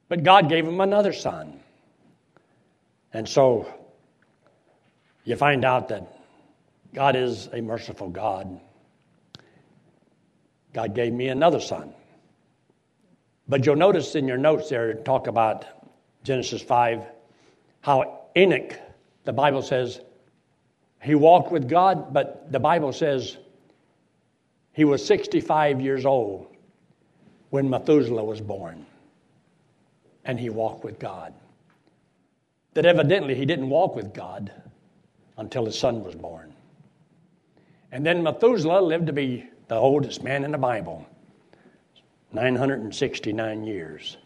But 0.08 0.24
God 0.24 0.48
gave 0.48 0.66
him 0.66 0.80
another 0.80 1.12
son. 1.12 1.60
And 3.12 3.28
so 3.28 3.72
you 5.30 5.36
find 5.36 5.64
out 5.64 5.88
that 5.88 6.12
God 6.92 7.14
is 7.14 7.48
a 7.52 7.60
merciful 7.60 8.10
God. 8.10 8.60
God 10.72 10.94
gave 10.94 11.12
me 11.12 11.28
another 11.28 11.60
son. 11.60 11.94
But 13.48 13.64
you'll 13.64 13.76
notice 13.76 14.16
in 14.16 14.26
your 14.26 14.38
notes 14.38 14.68
there, 14.68 14.94
talk 14.94 15.28
about 15.28 15.64
Genesis 16.24 16.60
5, 16.62 17.04
how 17.80 18.22
Enoch, 18.36 18.78
the 19.24 19.32
Bible 19.32 19.62
says, 19.62 20.00
he 21.00 21.14
walked 21.14 21.52
with 21.52 21.68
God, 21.68 22.12
but 22.12 22.50
the 22.50 22.60
Bible 22.60 22.92
says 22.92 23.38
he 24.72 24.84
was 24.84 25.04
65 25.06 25.80
years 25.80 26.04
old 26.04 26.48
when 27.50 27.70
Methuselah 27.70 28.24
was 28.24 28.40
born. 28.40 28.84
And 30.24 30.38
he 30.38 30.50
walked 30.50 30.84
with 30.84 30.98
God. 30.98 31.32
That 32.74 32.84
evidently 32.84 33.34
he 33.34 33.46
didn't 33.46 33.68
walk 33.68 33.94
with 33.94 34.12
God 34.12 34.52
until 35.40 35.64
his 35.64 35.76
son 35.78 36.04
was 36.04 36.14
born. 36.14 36.52
And 37.90 38.04
then 38.04 38.22
Methuselah 38.22 38.82
lived 38.82 39.06
to 39.06 39.12
be 39.12 39.46
the 39.68 39.74
oldest 39.74 40.22
man 40.22 40.44
in 40.44 40.52
the 40.52 40.58
Bible 40.58 41.06
969 42.32 43.64
years. 43.64 44.18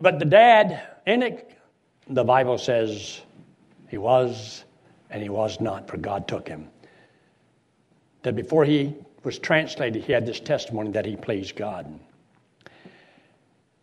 But 0.00 0.18
the 0.18 0.24
dad, 0.24 0.82
Enoch, 1.06 1.44
the 2.08 2.24
Bible 2.24 2.56
says 2.56 3.20
he 3.88 3.98
was 3.98 4.64
and 5.10 5.22
he 5.22 5.28
was 5.28 5.60
not, 5.60 5.88
for 5.88 5.96
God 5.96 6.28
took 6.28 6.46
him. 6.46 6.68
That 8.22 8.36
before 8.36 8.64
he 8.64 8.94
was 9.24 9.38
translated, 9.38 10.04
he 10.04 10.12
had 10.12 10.24
this 10.24 10.40
testimony 10.40 10.90
that 10.92 11.04
he 11.04 11.16
pleased 11.16 11.56
God. 11.56 11.98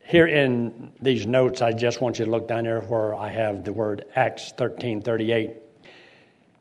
Here 0.08 0.28
in 0.28 0.92
these 1.02 1.26
notes, 1.26 1.64
I 1.64 1.72
just 1.72 2.00
want 2.00 2.20
you 2.20 2.26
to 2.26 2.32
look 2.32 2.48
down 2.48 2.66
there 2.66 2.80
where 2.82 3.16
I 3.16 3.30
have 3.30 3.64
the 3.64 3.74
word 3.74 4.06
Acts 4.16 4.54
13 4.56 5.02
38. 5.02 5.56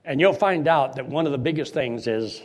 And 0.07 0.19
you'll 0.19 0.33
find 0.33 0.67
out 0.67 0.97
that 0.97 1.07
one 1.07 1.27
of 1.27 1.33
the 1.33 1.39
biggest 1.39 1.75
things 1.75 2.07
is 2.07 2.43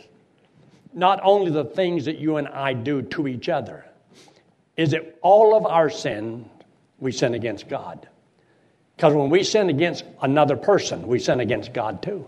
not 0.92 1.18
only 1.22 1.50
the 1.50 1.64
things 1.64 2.04
that 2.04 2.18
you 2.18 2.36
and 2.36 2.48
I 2.48 2.74
do 2.74 3.00
to 3.00 3.28
each 3.28 3.48
other, 3.48 3.86
is 4.76 4.90
that 4.90 5.18
all 5.22 5.56
of 5.56 5.64
our 5.64 5.88
sin, 5.88 6.48
we 6.98 7.12
sin 7.12 7.32
against 7.32 7.66
God. 7.66 8.06
Because 8.96 9.14
when 9.14 9.30
we 9.30 9.42
sin 9.42 9.70
against 9.70 10.04
another 10.20 10.56
person, 10.56 11.06
we 11.06 11.18
sin 11.18 11.40
against 11.40 11.72
God 11.72 12.02
too. 12.02 12.26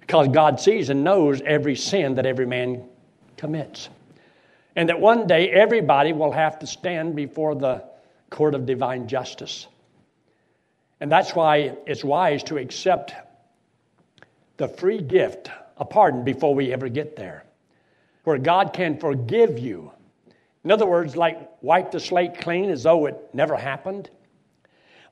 Because 0.00 0.28
God 0.28 0.58
sees 0.58 0.88
and 0.88 1.04
knows 1.04 1.42
every 1.42 1.76
sin 1.76 2.14
that 2.14 2.24
every 2.24 2.46
man 2.46 2.88
commits. 3.36 3.90
And 4.74 4.88
that 4.88 5.00
one 5.00 5.26
day 5.26 5.50
everybody 5.50 6.12
will 6.12 6.32
have 6.32 6.58
to 6.60 6.66
stand 6.66 7.14
before 7.14 7.54
the 7.54 7.84
court 8.30 8.54
of 8.54 8.66
divine 8.66 9.06
justice. 9.06 9.66
And 11.00 11.10
that's 11.10 11.34
why 11.34 11.76
it's 11.86 12.04
wise 12.04 12.42
to 12.44 12.58
accept 12.58 13.12
the 14.56 14.68
free 14.68 15.00
gift, 15.00 15.50
a 15.76 15.84
pardon, 15.84 16.24
before 16.24 16.54
we 16.54 16.72
ever 16.72 16.88
get 16.88 17.16
there, 17.16 17.44
where 18.24 18.38
God 18.38 18.72
can 18.72 18.98
forgive 18.98 19.58
you. 19.58 19.90
In 20.64 20.70
other 20.70 20.86
words, 20.86 21.16
like 21.16 21.50
wipe 21.60 21.90
the 21.90 22.00
slate 22.00 22.38
clean 22.38 22.70
as 22.70 22.84
though 22.84 23.06
it 23.06 23.16
never 23.34 23.56
happened. 23.56 24.10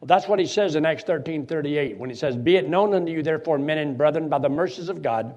Well, 0.00 0.06
that's 0.06 0.28
what 0.28 0.38
he 0.38 0.46
says 0.46 0.76
in 0.76 0.86
Acts 0.86 1.04
13 1.04 1.46
38 1.46 1.98
when 1.98 2.08
he 2.08 2.16
says, 2.16 2.36
Be 2.36 2.56
it 2.56 2.68
known 2.68 2.94
unto 2.94 3.12
you, 3.12 3.22
therefore, 3.22 3.58
men 3.58 3.78
and 3.78 3.98
brethren, 3.98 4.28
by 4.28 4.38
the 4.38 4.48
mercies 4.48 4.88
of 4.88 5.02
God, 5.02 5.34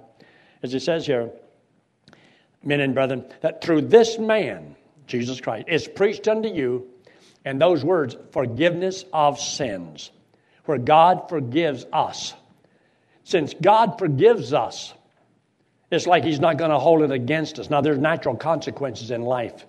as 0.61 0.71
he 0.71 0.79
says 0.79 1.05
here, 1.05 1.31
men 2.63 2.79
and 2.79 2.93
brethren, 2.93 3.25
that 3.41 3.63
through 3.63 3.81
this 3.81 4.17
man, 4.17 4.75
Jesus 5.07 5.41
Christ, 5.41 5.65
is 5.67 5.87
preached 5.87 6.27
unto 6.27 6.49
you, 6.49 6.87
and 7.45 7.59
those 7.61 7.83
words, 7.83 8.15
forgiveness 8.31 9.03
of 9.11 9.39
sins, 9.39 10.11
where 10.65 10.77
God 10.77 11.27
forgives 11.27 11.85
us. 11.91 12.33
Since 13.25 13.53
God 13.53 13.99
forgives 13.99 14.53
us, 14.53 14.93
it's 15.91 16.07
like 16.07 16.23
He's 16.23 16.39
not 16.39 16.57
going 16.57 16.71
to 16.71 16.79
hold 16.79 17.01
it 17.01 17.11
against 17.11 17.59
us. 17.59 17.69
Now, 17.69 17.81
there's 17.81 17.99
natural 17.99 18.35
consequences 18.35 19.11
in 19.11 19.21
life. 19.23 19.65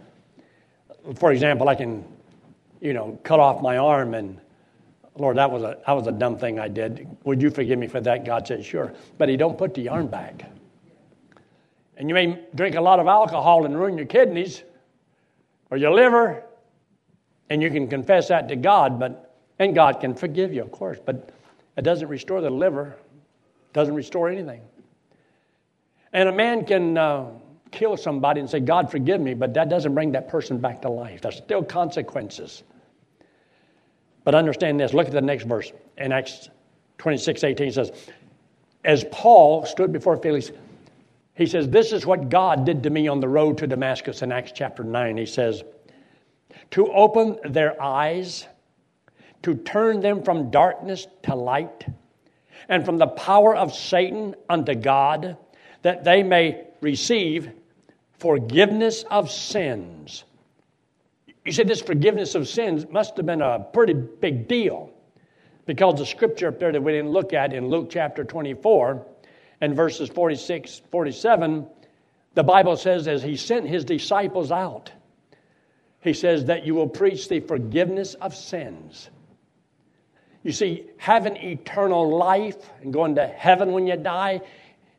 For 1.16 1.32
example, 1.32 1.68
I 1.68 1.74
can, 1.74 2.04
you 2.80 2.92
know, 2.92 3.18
cut 3.22 3.40
off 3.40 3.60
my 3.60 3.76
arm 3.76 4.14
and, 4.14 4.40
Lord, 5.16 5.36
that 5.36 5.50
was 5.50 5.62
a, 5.62 5.78
that 5.86 5.92
was 5.92 6.06
a 6.06 6.12
dumb 6.12 6.38
thing 6.38 6.58
I 6.58 6.68
did. 6.68 7.06
Would 7.24 7.42
you 7.42 7.50
forgive 7.50 7.78
me 7.78 7.86
for 7.86 8.00
that? 8.00 8.24
God 8.24 8.46
said, 8.46 8.64
sure. 8.64 8.94
But 9.18 9.28
He 9.28 9.36
don't 9.36 9.58
put 9.58 9.74
the 9.74 9.88
arm 9.88 10.06
back. 10.06 10.50
And 11.96 12.08
you 12.08 12.14
may 12.14 12.40
drink 12.54 12.74
a 12.76 12.80
lot 12.80 13.00
of 13.00 13.06
alcohol 13.06 13.64
and 13.64 13.78
ruin 13.78 13.96
your 13.96 14.06
kidneys 14.06 14.62
or 15.70 15.76
your 15.76 15.92
liver, 15.92 16.42
and 17.50 17.62
you 17.62 17.70
can 17.70 17.88
confess 17.88 18.28
that 18.28 18.48
to 18.48 18.56
God, 18.56 18.98
but 18.98 19.34
and 19.58 19.74
God 19.74 20.00
can 20.00 20.14
forgive 20.14 20.52
you, 20.52 20.62
of 20.62 20.72
course, 20.72 20.98
but 21.04 21.30
it 21.76 21.82
doesn't 21.82 22.08
restore 22.08 22.40
the 22.40 22.50
liver, 22.50 22.96
doesn't 23.72 23.94
restore 23.94 24.28
anything. 24.28 24.60
And 26.12 26.28
a 26.28 26.32
man 26.32 26.64
can 26.64 26.98
uh, 26.98 27.30
kill 27.70 27.96
somebody 27.96 28.40
and 28.40 28.48
say, 28.48 28.60
God, 28.60 28.90
forgive 28.90 29.20
me, 29.20 29.34
but 29.34 29.54
that 29.54 29.68
doesn't 29.68 29.94
bring 29.94 30.12
that 30.12 30.28
person 30.28 30.58
back 30.58 30.82
to 30.82 30.88
life. 30.88 31.22
There's 31.22 31.36
still 31.36 31.62
consequences. 31.62 32.62
But 34.22 34.34
understand 34.34 34.80
this. 34.80 34.94
Look 34.94 35.06
at 35.06 35.12
the 35.12 35.20
next 35.20 35.44
verse. 35.44 35.72
In 35.98 36.12
Acts 36.12 36.48
26 36.98 37.44
18 37.44 37.72
says, 37.72 37.92
As 38.84 39.04
Paul 39.10 39.66
stood 39.66 39.92
before 39.92 40.16
Felix, 40.16 40.50
he 41.34 41.46
says, 41.46 41.68
This 41.68 41.92
is 41.92 42.06
what 42.06 42.28
God 42.28 42.64
did 42.64 42.82
to 42.84 42.90
me 42.90 43.08
on 43.08 43.20
the 43.20 43.28
road 43.28 43.58
to 43.58 43.66
Damascus 43.66 44.22
in 44.22 44.32
Acts 44.32 44.52
chapter 44.54 44.84
9. 44.84 45.16
He 45.16 45.26
says, 45.26 45.64
To 46.72 46.92
open 46.92 47.38
their 47.44 47.80
eyes, 47.82 48.46
to 49.42 49.56
turn 49.56 50.00
them 50.00 50.22
from 50.22 50.50
darkness 50.50 51.06
to 51.24 51.34
light, 51.34 51.86
and 52.68 52.84
from 52.84 52.98
the 52.98 53.08
power 53.08 53.54
of 53.54 53.74
Satan 53.74 54.34
unto 54.48 54.74
God, 54.74 55.36
that 55.82 56.04
they 56.04 56.22
may 56.22 56.66
receive 56.80 57.50
forgiveness 58.18 59.04
of 59.10 59.30
sins. 59.30 60.24
You 61.44 61.52
see, 61.52 61.64
this 61.64 61.82
forgiveness 61.82 62.34
of 62.34 62.48
sins 62.48 62.86
must 62.88 63.16
have 63.16 63.26
been 63.26 63.42
a 63.42 63.58
pretty 63.72 63.92
big 63.92 64.48
deal 64.48 64.90
because 65.66 65.98
the 65.98 66.06
scripture 66.06 66.48
up 66.48 66.58
there 66.58 66.72
that 66.72 66.82
we 66.82 66.92
didn't 66.92 67.10
look 67.10 67.34
at 67.34 67.52
in 67.52 67.68
Luke 67.68 67.88
chapter 67.90 68.24
24 68.24 69.04
and 69.60 69.74
verses 69.74 70.08
46, 70.08 70.82
47, 70.90 71.66
the 72.34 72.42
Bible 72.42 72.76
says, 72.76 73.06
as 73.08 73.22
he 73.22 73.36
sent 73.36 73.66
his 73.66 73.84
disciples 73.84 74.50
out, 74.50 74.90
he 76.00 76.12
says 76.12 76.46
that 76.46 76.66
you 76.66 76.74
will 76.74 76.88
preach 76.88 77.28
the 77.28 77.40
forgiveness 77.40 78.14
of 78.14 78.34
sins. 78.34 79.08
You 80.42 80.52
see, 80.52 80.84
having 80.98 81.36
eternal 81.36 82.16
life 82.16 82.70
and 82.82 82.92
going 82.92 83.14
to 83.14 83.26
heaven 83.26 83.72
when 83.72 83.86
you 83.86 83.96
die 83.96 84.42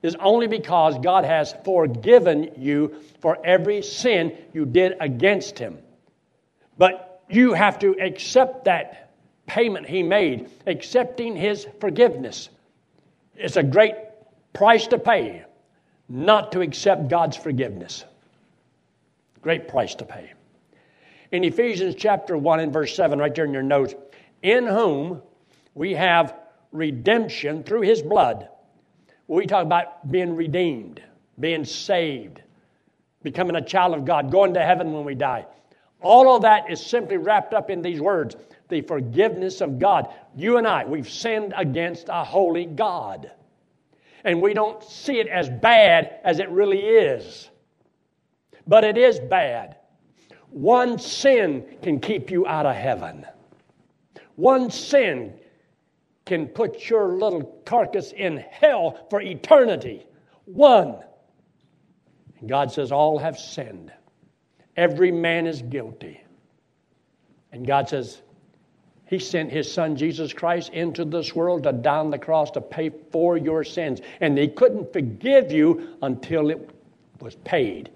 is 0.01 0.15
only 0.15 0.47
because 0.47 0.97
God 0.99 1.25
has 1.25 1.53
forgiven 1.63 2.51
you 2.57 2.95
for 3.19 3.37
every 3.45 3.81
sin 3.81 4.35
you 4.53 4.65
did 4.65 4.95
against 4.99 5.59
him. 5.59 5.77
But 6.77 7.23
you 7.29 7.53
have 7.53 7.79
to 7.79 7.95
accept 7.99 8.65
that 8.65 9.11
payment 9.45 9.87
he 9.87 10.03
made, 10.03 10.49
accepting 10.65 11.35
his 11.35 11.67
forgiveness. 11.79 12.49
It's 13.35 13.57
a 13.57 13.63
great 13.63 13.95
price 14.55 14.87
to 14.87 14.97
pay 14.97 15.43
not 16.09 16.51
to 16.53 16.61
accept 16.61 17.07
God's 17.07 17.37
forgiveness. 17.37 18.03
Great 19.41 19.67
price 19.67 19.93
to 19.95 20.05
pay. 20.05 20.33
In 21.31 21.43
Ephesians 21.43 21.95
chapter 21.95 22.37
1 22.37 22.59
and 22.59 22.73
verse 22.73 22.95
7, 22.95 23.19
right 23.19 23.33
there 23.33 23.45
in 23.45 23.53
your 23.53 23.63
notes, 23.63 23.93
in 24.41 24.65
whom 24.65 25.21
we 25.73 25.93
have 25.93 26.35
redemption 26.71 27.63
through 27.63 27.81
his 27.81 28.01
blood. 28.01 28.49
We 29.27 29.45
talk 29.45 29.65
about 29.65 30.09
being 30.11 30.35
redeemed, 30.35 31.01
being 31.39 31.65
saved, 31.65 32.41
becoming 33.23 33.55
a 33.55 33.61
child 33.61 33.95
of 33.95 34.05
God, 34.05 34.31
going 34.31 34.53
to 34.53 34.63
heaven 34.63 34.93
when 34.93 35.03
we 35.03 35.15
die. 35.15 35.45
All 36.01 36.35
of 36.35 36.43
that 36.43 36.69
is 36.69 36.85
simply 36.85 37.17
wrapped 37.17 37.53
up 37.53 37.69
in 37.69 37.81
these 37.81 37.99
words 37.99 38.35
the 38.69 38.81
forgiveness 38.81 39.61
of 39.61 39.79
God. 39.79 40.13
You 40.35 40.57
and 40.57 40.67
I, 40.67 40.85
we've 40.85 41.09
sinned 41.09 41.53
against 41.55 42.07
a 42.09 42.23
holy 42.23 42.65
God. 42.65 43.31
And 44.25 44.41
we 44.41 44.55
don't 44.55 44.83
see 44.83 45.19
it 45.19 45.27
as 45.27 45.49
bad 45.49 46.19
as 46.23 46.39
it 46.39 46.49
really 46.49 46.79
is. 46.79 47.49
But 48.67 48.83
it 48.83 48.97
is 48.97 49.19
bad. 49.19 49.77
One 50.49 50.97
sin 50.97 51.77
can 51.83 51.99
keep 51.99 52.31
you 52.31 52.47
out 52.47 52.65
of 52.65 52.75
heaven. 52.75 53.25
One 54.35 54.71
sin 54.71 55.35
can 56.25 56.47
put 56.47 56.89
your 56.89 57.09
little 57.09 57.61
carcass 57.65 58.11
in 58.11 58.37
hell 58.37 59.05
for 59.11 59.21
eternity. 59.21 60.07
One. 60.45 60.97
And 62.39 62.49
God 62.49 62.71
says, 62.71 62.91
All 62.91 63.19
have 63.19 63.37
sinned. 63.37 63.93
Every 64.75 65.11
man 65.11 65.45
is 65.45 65.61
guilty. 65.61 66.23
And 67.51 67.65
God 67.65 67.89
says, 67.89 68.21
He 69.07 69.19
sent 69.19 69.51
His 69.51 69.71
Son 69.71 69.95
Jesus 69.95 70.33
Christ 70.33 70.73
into 70.73 71.05
this 71.05 71.35
world 71.35 71.63
to 71.63 71.71
die 71.71 71.97
on 71.97 72.09
the 72.09 72.17
cross 72.17 72.51
to 72.51 72.61
pay 72.61 72.89
for 73.11 73.37
your 73.37 73.63
sins. 73.63 74.01
And 74.21 74.37
He 74.37 74.47
couldn't 74.47 74.93
forgive 74.93 75.51
you 75.51 75.97
until 76.01 76.49
it 76.49 76.69
was 77.19 77.35
paid. 77.35 77.91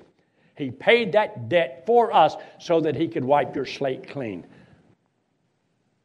He 0.55 0.71
paid 0.71 1.13
that 1.13 1.49
debt 1.49 1.83
for 1.85 2.13
us 2.13 2.35
so 2.59 2.81
that 2.81 2.95
He 2.95 3.07
could 3.07 3.25
wipe 3.25 3.55
your 3.55 3.65
slate 3.65 4.07
clean. 4.09 4.45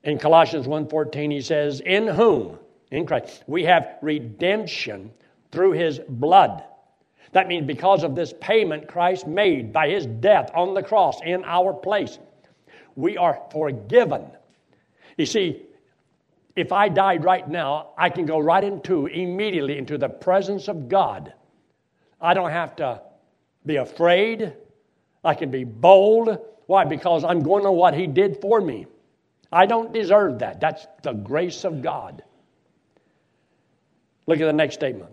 In 0.05 0.19
Colossians 0.19 0.67
1:14 0.67 1.31
he 1.31 1.41
says, 1.41 1.81
"In 1.81 2.07
whom, 2.07 2.59
in 2.91 3.07
Christ, 3.07 3.43
we 3.47 3.65
have 3.65 3.97
redemption 4.03 5.11
through 5.51 5.73
his 5.73 5.99
blood." 5.99 6.63
That 7.33 7.49
means 7.49 7.67
because 7.67 8.05
of 8.05 8.15
this 8.15 8.35
payment 8.39 8.87
Christ 8.87 9.27
made 9.27 9.73
by 9.73 9.89
his 9.89 10.07
death 10.07 10.51
on 10.55 10.75
the 10.75 10.83
cross 10.83 11.21
in 11.23 11.43
our 11.45 11.73
place, 11.73 12.19
we 12.97 13.17
are 13.17 13.41
forgiven. 13.51 14.27
You 15.17 15.27
see, 15.27 15.63
if 16.57 16.73
I 16.73 16.89
died 16.89 17.25
right 17.25 17.49
now, 17.49 17.91
I 17.99 18.11
can 18.11 18.27
go 18.27 18.39
right 18.39 18.63
into 18.63 19.07
immediately 19.07 19.77
into 19.79 19.99
the 19.99 20.09
presence 20.09 20.69
of 20.69 20.89
God. 20.89 21.33
I 22.21 22.35
don't 22.35 22.51
have 22.51 22.77
to 22.77 23.03
be 23.67 23.77
afraid. 23.77 24.55
I 25.25 25.35
can 25.35 25.51
be 25.51 25.65
bold. 25.65 26.39
Why? 26.67 26.85
Because 26.85 27.25
I'm 27.25 27.41
going 27.41 27.65
to 27.65 27.73
what 27.73 27.95
he 27.95 28.07
did 28.07 28.41
for 28.41 28.61
me. 28.61 28.87
I 29.53 29.67
don't 29.67 29.93
deserve 29.93 30.41
that. 30.41 30.61
That's 30.61 30.87
the 31.03 31.13
grace 31.13 31.65
of 31.65 31.83
God. 31.83 32.23
Look 34.27 34.41
at 34.41 34.47
the 34.47 34.53
next 34.53 34.75
statement. 34.75 35.13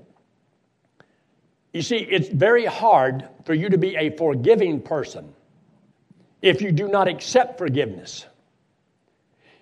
You 1.74 1.82
see, 1.82 1.98
it's 1.98 2.28
very 2.28 2.66
hard 2.66 3.28
for 3.46 3.54
you 3.54 3.70
to 3.70 3.78
be 3.78 3.96
a 3.96 4.16
forgiving 4.16 4.82
person 4.82 5.34
if 6.42 6.62
you 6.62 6.72
do 6.72 6.88
not 6.88 7.08
accept 7.08 7.58
forgiveness. 7.58 8.26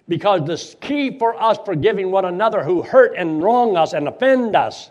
Because 0.09 0.43
the 0.43 0.75
key 0.81 1.19
for 1.19 1.39
us 1.41 1.59
forgiving 1.63 2.09
one 2.09 2.25
another 2.25 2.63
who 2.63 2.81
hurt 2.81 3.13
and 3.15 3.43
wrong 3.43 3.77
us 3.77 3.93
and 3.93 4.07
offend 4.07 4.55
us 4.55 4.89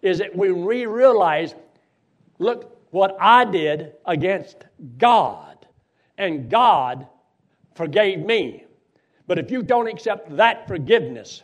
is 0.00 0.18
that 0.18 0.34
when 0.34 0.64
we 0.64 0.86
realize, 0.86 1.54
look 2.38 2.78
what 2.90 3.14
I 3.20 3.44
did 3.44 3.92
against 4.06 4.64
God, 4.96 5.66
and 6.16 6.50
God 6.50 7.06
forgave 7.74 8.20
me. 8.20 8.64
But 9.26 9.38
if 9.38 9.50
you 9.50 9.62
don't 9.62 9.86
accept 9.86 10.34
that 10.36 10.66
forgiveness, 10.66 11.42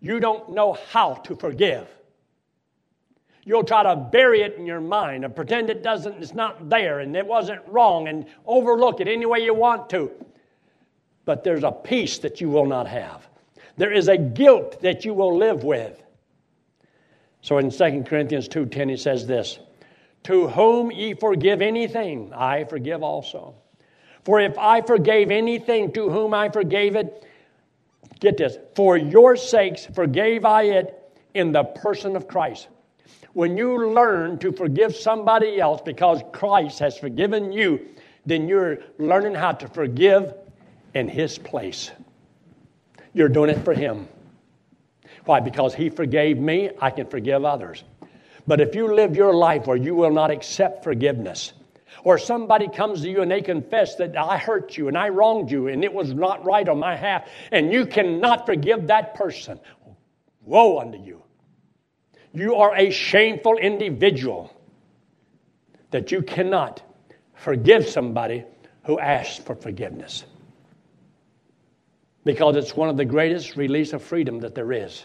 you 0.00 0.18
don't 0.18 0.50
know 0.50 0.76
how 0.90 1.14
to 1.14 1.36
forgive. 1.36 1.86
You'll 3.44 3.64
try 3.64 3.84
to 3.84 3.94
bury 3.94 4.42
it 4.42 4.56
in 4.56 4.66
your 4.66 4.80
mind 4.80 5.24
and 5.24 5.34
pretend 5.34 5.70
it 5.70 5.84
doesn't, 5.84 6.20
it's 6.20 6.34
not 6.34 6.68
there 6.68 7.00
and 7.00 7.16
it 7.16 7.26
wasn't 7.26 7.62
wrong 7.68 8.08
and 8.08 8.26
overlook 8.46 9.00
it 9.00 9.06
any 9.06 9.26
way 9.26 9.44
you 9.44 9.54
want 9.54 9.88
to. 9.90 10.10
But 11.24 11.44
there's 11.44 11.64
a 11.64 11.72
peace 11.72 12.18
that 12.18 12.40
you 12.40 12.48
will 12.48 12.66
not 12.66 12.86
have. 12.88 13.28
There 13.76 13.92
is 13.92 14.08
a 14.08 14.16
guilt 14.16 14.80
that 14.82 15.04
you 15.04 15.14
will 15.14 15.36
live 15.36 15.64
with. 15.64 16.02
So 17.40 17.58
in 17.58 17.70
2 17.70 18.04
Corinthians 18.04 18.48
2:10 18.48 18.88
he 18.88 18.96
says 18.96 19.26
this, 19.26 19.58
"To 20.24 20.48
whom 20.48 20.90
ye 20.90 21.14
forgive 21.14 21.62
anything, 21.62 22.32
I 22.34 22.64
forgive 22.64 23.02
also." 23.02 23.54
For 24.24 24.38
if 24.40 24.56
I 24.58 24.82
forgave 24.82 25.30
anything 25.30 25.92
to 25.92 26.08
whom 26.08 26.32
I 26.32 26.48
forgave 26.48 26.94
it, 26.94 27.24
get 28.20 28.36
this, 28.36 28.56
for 28.74 28.96
your 28.96 29.34
sakes 29.34 29.86
forgave 29.86 30.44
I 30.44 30.62
it 30.62 30.96
in 31.34 31.50
the 31.50 31.64
person 31.64 32.14
of 32.14 32.28
Christ. 32.28 32.68
When 33.32 33.56
you 33.56 33.92
learn 33.92 34.38
to 34.38 34.52
forgive 34.52 34.94
somebody 34.94 35.58
else 35.58 35.80
because 35.80 36.22
Christ 36.32 36.78
has 36.78 36.96
forgiven 36.96 37.50
you, 37.50 37.80
then 38.24 38.46
you're 38.46 38.78
learning 38.98 39.34
how 39.34 39.52
to 39.52 39.66
forgive 39.66 40.34
in 40.94 41.08
His 41.08 41.38
place. 41.38 41.90
You're 43.12 43.28
doing 43.28 43.50
it 43.50 43.64
for 43.64 43.74
Him. 43.74 44.08
Why? 45.24 45.40
Because 45.40 45.74
He 45.74 45.90
forgave 45.90 46.38
me, 46.38 46.70
I 46.80 46.90
can 46.90 47.06
forgive 47.06 47.44
others. 47.44 47.84
But 48.46 48.60
if 48.60 48.74
you 48.74 48.94
live 48.94 49.16
your 49.16 49.34
life 49.34 49.66
where 49.66 49.76
you 49.76 49.94
will 49.94 50.10
not 50.10 50.30
accept 50.30 50.84
forgiveness, 50.84 51.52
or 52.04 52.18
somebody 52.18 52.68
comes 52.68 53.02
to 53.02 53.10
you 53.10 53.22
and 53.22 53.30
they 53.30 53.42
confess 53.42 53.96
that 53.96 54.16
I 54.16 54.36
hurt 54.38 54.76
you 54.76 54.88
and 54.88 54.98
I 54.98 55.10
wronged 55.10 55.50
you 55.50 55.68
and 55.68 55.84
it 55.84 55.92
was 55.92 56.12
not 56.12 56.44
right 56.44 56.68
on 56.68 56.78
my 56.78 56.96
half, 56.96 57.28
and 57.50 57.72
you 57.72 57.86
cannot 57.86 58.46
forgive 58.46 58.88
that 58.88 59.14
person. 59.14 59.60
Woe 60.44 60.80
unto 60.80 60.98
you. 60.98 61.22
You 62.34 62.56
are 62.56 62.74
a 62.74 62.90
shameful 62.90 63.58
individual 63.58 64.52
that 65.90 66.10
you 66.10 66.22
cannot 66.22 66.82
forgive 67.34 67.86
somebody 67.86 68.44
who 68.84 68.98
asks 68.98 69.38
for 69.44 69.54
forgiveness. 69.54 70.24
Because 72.24 72.56
it's 72.56 72.76
one 72.76 72.88
of 72.88 72.96
the 72.96 73.04
greatest 73.04 73.56
release 73.56 73.92
of 73.92 74.02
freedom 74.02 74.40
that 74.40 74.54
there 74.54 74.72
is. 74.72 75.04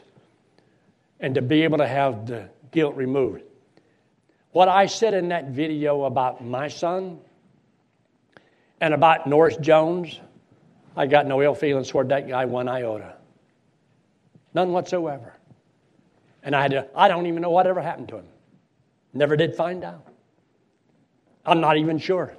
And 1.19 1.36
to 1.36 1.41
be 1.41 1.63
able 1.63 1.80
to 1.80 1.88
have 1.88 2.27
the 2.27 2.49
guilt 2.71 2.95
removed. 2.95 3.41
What 4.51 4.69
I 4.69 4.86
said 4.86 5.13
in 5.13 5.30
that 5.30 5.49
video 5.49 6.03
about 6.03 6.43
my 6.43 6.67
son 6.67 7.19
and 8.80 8.93
about 8.93 9.27
Norris 9.27 9.58
Jones, 9.58 10.19
I 10.95 11.08
got 11.08 11.27
no 11.27 11.41
ill 11.41 11.56
feelings 11.56 11.89
toward 11.89 12.10
that 12.10 12.27
guy 12.27 12.45
one 12.45 12.67
iota. 12.67 13.15
None 14.53 14.71
whatsoever. 14.71 15.34
And 16.43 16.56
I 16.56 16.62
had 16.62 16.71
to, 16.71 16.88
I 16.95 17.08
don't 17.08 17.27
even 17.27 17.41
know 17.41 17.49
whatever 17.49 17.82
happened 17.82 18.10
to 18.10 18.17
him. 18.17 18.25
Never 19.13 19.36
did 19.36 19.56
find 19.56 19.84
out. 19.84 20.08
I'm 21.45 21.62
not 21.62 21.77
even 21.77 21.97
sure. 21.97 22.36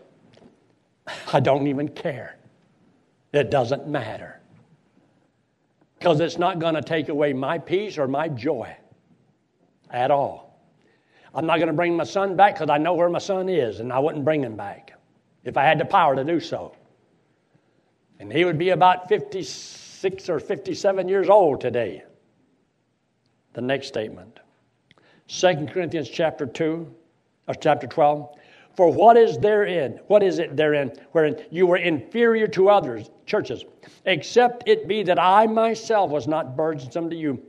I 1.33 1.41
don't 1.41 1.67
even 1.67 1.88
care. 1.88 2.37
It 3.33 3.51
doesn't 3.51 3.87
matter. 3.87 4.38
Because 5.99 6.21
it's 6.21 6.39
not 6.39 6.59
going 6.59 6.75
to 6.75 6.83
take 6.83 7.09
away 7.09 7.33
my 7.33 7.59
peace 7.59 7.99
or 7.99 8.07
my 8.07 8.29
joy 8.29 8.77
at 9.91 10.11
all. 10.11 10.61
I'm 11.35 11.47
not 11.47 11.57
going 11.57 11.69
to 11.69 11.75
bring 11.75 11.97
my 11.97 12.05
son 12.05 12.37
back 12.37 12.55
because 12.55 12.71
I 12.71 12.79
know 12.79 12.95
where 12.95 13.09
my 13.09 13.19
son 13.19 13.49
is, 13.49 13.81
and 13.81 13.93
I 13.93 13.99
wouldn't 13.99 14.25
bring 14.25 14.43
him 14.43 14.57
back 14.57 14.93
if 15.45 15.57
I 15.57 15.65
had 15.65 15.79
the 15.79 15.85
power 15.85 16.15
to 16.17 16.25
do 16.25 16.41
so. 16.41 16.75
And 18.19 18.33
he 18.33 18.45
would 18.45 18.59
be 18.59 18.71
about 18.71 19.09
56 19.09 20.29
or 20.29 20.41
57 20.41 21.09
years 21.09 21.29
old 21.29 21.61
today. 21.61 22.03
The 23.55 23.61
next 23.61 23.89
statement. 23.89 24.41
2 25.29 25.67
Corinthians 25.67 26.09
chapter 26.09 26.47
2, 26.47 26.95
or 27.49 27.55
chapter 27.55 27.87
12. 27.87 28.38
For 28.79 28.93
what 28.93 29.17
is 29.17 29.38
therein? 29.38 29.99
What 30.07 30.23
is 30.23 30.38
it 30.38 30.57
therein 30.57 30.93
wherein 31.11 31.45
you 31.51 31.67
were 31.67 31.79
inferior 31.79 32.47
to 32.47 32.69
others, 32.69 33.11
churches, 33.27 33.64
except 34.05 34.69
it 34.69 34.87
be 34.87 35.03
that 35.03 35.19
I 35.19 35.49
myself 35.49 36.12
was 36.12 36.29
not 36.29 36.57
burdensome 36.57 37.11
to 37.11 37.17
you? 37.17 37.43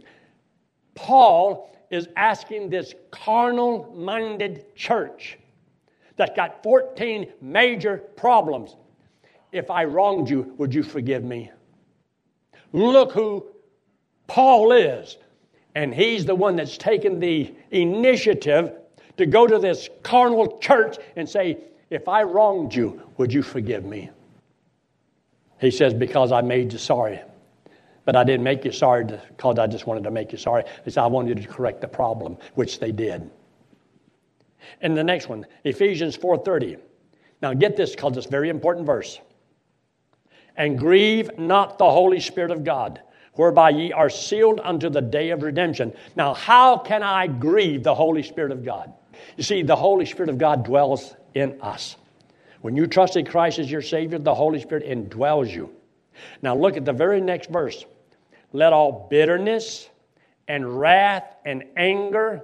Paul 0.96 1.72
is 1.92 2.08
asking 2.16 2.72
this 2.72 2.96
carnal 3.12 3.94
minded 3.96 4.76
church 4.76 5.38
that's 6.16 6.36
got 6.36 6.64
14 6.64 7.32
major 7.42 8.00
problems 8.16 8.76
if 9.52 9.70
I 9.70 9.84
wronged 9.84 10.32
you, 10.32 10.56
would 10.58 10.74
you 10.74 10.82
forgive 10.82 11.24
me? 11.24 11.52
Look 12.74 13.12
who 13.12 13.46
Paul 14.26 14.72
is. 14.72 15.18
And 15.76 15.94
he's 15.94 16.26
the 16.26 16.34
one 16.34 16.56
that's 16.56 16.80
taken 16.80 17.20
the 17.20 17.54
initiative 17.70 18.74
to 19.20 19.26
go 19.26 19.46
to 19.46 19.60
this 19.60 19.90
carnal 20.02 20.58
church 20.60 20.98
and 21.18 21.28
say, 21.28 21.58
If 21.90 22.08
I 22.08 22.24
wronged 22.24 22.74
you, 22.74 23.02
would 23.18 23.34
you 23.34 23.44
forgive 23.44 23.84
me? 23.84 24.10
He 25.60 25.72
says, 25.72 25.94
Because 25.94 26.32
I 26.32 26.42
made 26.42 26.72
you 26.72 26.80
sorry. 26.80 27.20
But 28.06 28.16
I 28.16 28.24
didn't 28.24 28.44
make 28.44 28.64
you 28.64 28.72
sorry 28.72 29.04
because 29.04 29.60
I 29.60 29.68
just 29.68 29.86
wanted 29.86 30.06
to 30.06 30.12
make 30.12 30.32
you 30.32 30.38
sorry. 30.38 30.64
He 30.84 30.90
said, 30.90 31.04
I 31.04 31.08
wanted 31.08 31.42
to 31.42 31.48
correct 31.48 31.82
the 31.82 31.88
problem, 31.88 32.38
which 32.56 32.80
they 32.80 32.92
did. 32.92 33.30
And 34.82 34.98
the 34.98 35.04
next 35.04 35.28
one, 35.28 35.46
Ephesians 35.66 36.18
4.30. 36.18 36.80
Now 37.42 37.54
get 37.54 37.76
this 37.76 37.92
because 37.92 38.18
it's 38.18 38.26
a 38.26 38.30
very 38.30 38.50
important 38.50 38.86
verse. 38.86 39.20
And 40.56 40.80
grieve 40.80 41.38
not 41.38 41.78
the 41.78 41.90
Holy 41.90 42.22
Spirit 42.22 42.52
of 42.52 42.64
God, 42.64 43.02
whereby 43.34 43.70
ye 43.70 43.92
are 43.92 44.10
sealed 44.10 44.62
unto 44.64 44.90
the 44.90 45.02
day 45.02 45.30
of 45.30 45.44
redemption. 45.44 45.94
Now, 46.16 46.34
how 46.34 46.78
can 46.78 47.04
I 47.04 47.28
grieve 47.28 47.84
the 47.84 47.96
Holy 47.96 48.24
Spirit 48.24 48.52
of 48.52 48.66
God? 48.66 48.94
You 49.38 49.44
see, 49.44 49.62
the 49.64 49.76
Holy 49.76 50.06
Spirit 50.06 50.30
of 50.30 50.38
God 50.38 50.66
dwells 50.66 51.16
in 51.34 51.62
us. 51.62 51.96
When 52.62 52.76
you 52.76 52.88
trusted 52.88 53.30
Christ 53.30 53.60
as 53.60 53.72
your 53.72 53.82
Savior, 53.82 54.20
the 54.20 54.36
Holy 54.36 54.60
Spirit 54.60 54.86
indwells 54.86 55.54
you. 55.54 55.70
Now 56.42 56.56
look 56.56 56.76
at 56.76 56.86
the 56.86 56.94
very 56.94 57.22
next 57.22 57.50
verse. 57.50 57.86
Let 58.52 58.74
all 58.74 59.08
bitterness 59.10 59.90
and 60.48 60.80
wrath 60.80 61.36
and 61.46 61.64
anger. 61.78 62.44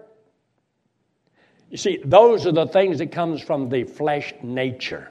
You 1.69 1.77
see, 1.77 1.99
those 2.05 2.45
are 2.45 2.51
the 2.51 2.67
things 2.67 2.99
that 2.99 3.11
comes 3.11 3.41
from 3.41 3.69
the 3.69 3.83
flesh 3.83 4.33
nature. 4.41 5.09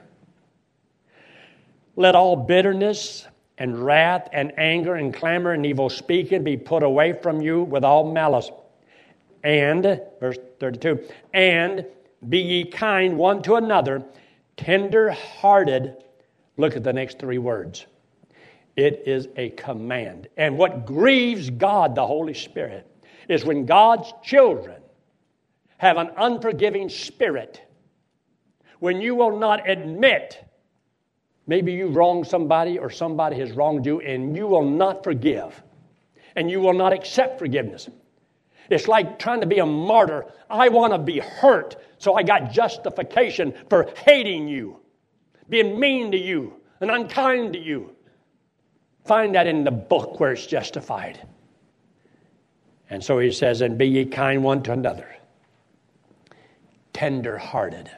Let 1.95 2.15
all 2.15 2.35
bitterness 2.35 3.27
and 3.57 3.77
wrath 3.77 4.29
and 4.33 4.57
anger 4.57 4.95
and 4.95 5.13
clamor 5.13 5.51
and 5.51 5.65
evil 5.65 5.89
speaking 5.89 6.43
be 6.43 6.57
put 6.57 6.83
away 6.83 7.13
from 7.13 7.41
you 7.41 7.63
with 7.63 7.83
all 7.83 8.11
malice. 8.11 8.49
And, 9.45 10.01
verse 10.19 10.39
32, 10.59 11.07
and 11.33 11.85
be 12.27 12.39
ye 12.39 12.65
kind 12.65 13.15
one 13.15 13.43
to 13.43 13.55
another, 13.55 14.03
tender 14.57 15.11
hearted. 15.11 15.95
Look 16.57 16.75
at 16.75 16.83
the 16.83 16.91
next 16.91 17.19
three 17.19 17.37
words. 17.37 17.85
It 18.75 19.03
is 19.05 19.27
a 19.37 19.51
command. 19.51 20.27
And 20.35 20.57
what 20.57 20.87
grieves 20.87 21.51
God, 21.51 21.93
the 21.93 22.05
Holy 22.05 22.33
Spirit, 22.33 22.87
is 23.29 23.45
when 23.45 23.67
God's 23.67 24.11
children 24.23 24.81
have 25.77 25.97
an 25.97 26.09
unforgiving 26.17 26.89
spirit. 26.89 27.61
When 28.79 28.99
you 28.99 29.13
will 29.13 29.37
not 29.37 29.69
admit 29.69 30.43
maybe 31.45 31.71
you 31.73 31.87
wronged 31.89 32.25
somebody 32.25 32.79
or 32.79 32.89
somebody 32.89 33.37
has 33.37 33.51
wronged 33.51 33.85
you 33.85 34.01
and 34.01 34.35
you 34.35 34.47
will 34.47 34.67
not 34.67 35.03
forgive 35.03 35.61
and 36.35 36.49
you 36.49 36.59
will 36.59 36.73
not 36.73 36.93
accept 36.93 37.37
forgiveness. 37.37 37.89
It's 38.69 38.87
like 38.87 39.19
trying 39.19 39.41
to 39.41 39.47
be 39.47 39.59
a 39.59 39.65
martyr. 39.65 40.25
I 40.49 40.69
want 40.69 40.93
to 40.93 40.99
be 40.99 41.19
hurt, 41.19 41.75
so 41.97 42.15
I 42.15 42.23
got 42.23 42.51
justification 42.51 43.53
for 43.69 43.91
hating 44.05 44.47
you, 44.47 44.79
being 45.49 45.79
mean 45.79 46.11
to 46.11 46.17
you, 46.17 46.53
and 46.79 46.91
unkind 46.91 47.53
to 47.53 47.59
you. 47.59 47.95
Find 49.05 49.35
that 49.35 49.47
in 49.47 49.63
the 49.63 49.71
book 49.71 50.19
where 50.19 50.31
it's 50.31 50.47
justified. 50.47 51.19
And 52.89 53.03
so 53.03 53.19
he 53.19 53.31
says, 53.31 53.61
And 53.61 53.77
be 53.77 53.87
ye 53.87 54.05
kind 54.05 54.43
one 54.43 54.63
to 54.63 54.71
another, 54.71 55.15
tender 56.93 57.37
hearted, 57.37 57.89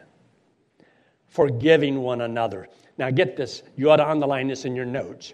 forgiving 1.28 2.02
one 2.02 2.22
another. 2.22 2.68
Now 2.98 3.10
get 3.12 3.38
this, 3.38 3.64
you 3.76 3.92
ought 3.92 3.98
to 3.98 4.10
underline 4.10 4.48
this 4.48 4.66
in 4.66 4.76
your 4.76 4.86
notes. 4.86 5.34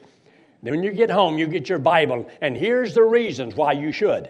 Then 0.62 0.76
when 0.76 0.84
you 0.84 0.92
get 0.92 1.10
home, 1.10 1.38
you 1.38 1.48
get 1.48 1.70
your 1.70 1.80
Bible, 1.80 2.30
and 2.42 2.56
here's 2.56 2.94
the 2.94 3.04
reasons 3.04 3.56
why 3.56 3.74
you 3.74 3.92
should. 3.92 4.30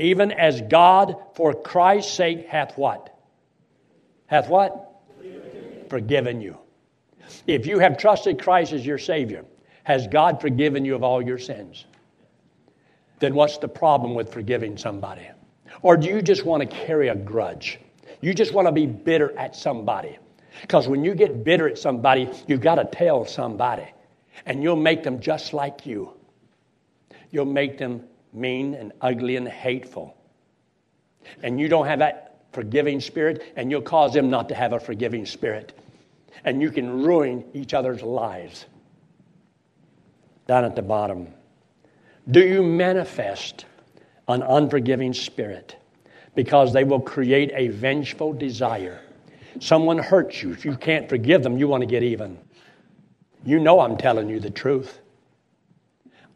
Even 0.00 0.32
as 0.32 0.62
God, 0.62 1.16
for 1.34 1.52
Christ's 1.52 2.14
sake, 2.14 2.46
hath 2.46 2.76
what? 2.78 3.14
Hath 4.26 4.48
what? 4.48 5.02
Forgiven 5.88 6.40
you. 6.40 6.56
If 7.46 7.66
you 7.66 7.78
have 7.78 7.98
trusted 7.98 8.40
Christ 8.40 8.72
as 8.72 8.84
your 8.84 8.98
Savior, 8.98 9.44
has 9.84 10.06
God 10.06 10.40
forgiven 10.40 10.84
you 10.84 10.94
of 10.94 11.02
all 11.02 11.20
your 11.20 11.38
sins? 11.38 11.84
Then 13.18 13.34
what's 13.34 13.58
the 13.58 13.68
problem 13.68 14.14
with 14.14 14.32
forgiving 14.32 14.78
somebody? 14.78 15.28
Or 15.82 15.96
do 15.96 16.08
you 16.08 16.22
just 16.22 16.44
want 16.44 16.62
to 16.62 16.66
carry 16.66 17.08
a 17.08 17.14
grudge? 17.14 17.78
You 18.22 18.32
just 18.32 18.54
want 18.54 18.68
to 18.68 18.72
be 18.72 18.86
bitter 18.86 19.36
at 19.38 19.54
somebody. 19.54 20.18
Because 20.62 20.88
when 20.88 21.04
you 21.04 21.14
get 21.14 21.44
bitter 21.44 21.68
at 21.68 21.78
somebody, 21.78 22.30
you've 22.46 22.60
got 22.60 22.76
to 22.76 22.84
tell 22.84 23.26
somebody. 23.26 23.86
And 24.46 24.62
you'll 24.62 24.76
make 24.76 25.02
them 25.02 25.20
just 25.20 25.52
like 25.52 25.84
you. 25.84 26.12
You'll 27.30 27.44
make 27.44 27.76
them 27.76 28.04
mean 28.32 28.74
and 28.74 28.92
ugly 29.00 29.36
and 29.36 29.48
hateful. 29.48 30.16
And 31.42 31.60
you 31.60 31.68
don't 31.68 31.86
have 31.86 31.98
that 31.98 32.42
forgiving 32.52 33.00
spirit, 33.00 33.52
and 33.56 33.70
you'll 33.70 33.82
cause 33.82 34.12
them 34.12 34.30
not 34.30 34.48
to 34.48 34.54
have 34.54 34.72
a 34.72 34.80
forgiving 34.80 35.26
spirit. 35.26 35.72
And 36.44 36.60
you 36.60 36.70
can 36.70 37.02
ruin 37.02 37.44
each 37.54 37.74
other's 37.74 38.02
lives. 38.02 38.66
Down 40.46 40.64
at 40.64 40.74
the 40.74 40.82
bottom. 40.82 41.28
Do 42.30 42.40
you 42.40 42.62
manifest 42.62 43.66
an 44.28 44.42
unforgiving 44.42 45.12
spirit? 45.12 45.76
Because 46.34 46.72
they 46.72 46.84
will 46.84 47.00
create 47.00 47.50
a 47.54 47.68
vengeful 47.68 48.32
desire. 48.32 49.00
Someone 49.58 49.98
hurts 49.98 50.42
you. 50.42 50.52
If 50.52 50.64
you 50.64 50.76
can't 50.76 51.08
forgive 51.08 51.42
them, 51.42 51.58
you 51.58 51.68
want 51.68 51.82
to 51.82 51.86
get 51.86 52.02
even. 52.02 52.38
You 53.44 53.58
know 53.58 53.80
I'm 53.80 53.96
telling 53.96 54.28
you 54.28 54.38
the 54.38 54.50
truth. 54.50 55.00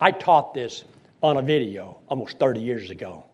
I 0.00 0.10
taught 0.10 0.54
this 0.54 0.84
on 1.24 1.38
a 1.38 1.42
video 1.42 1.96
almost 2.08 2.38
30 2.38 2.60
years 2.60 2.90
ago. 2.90 3.24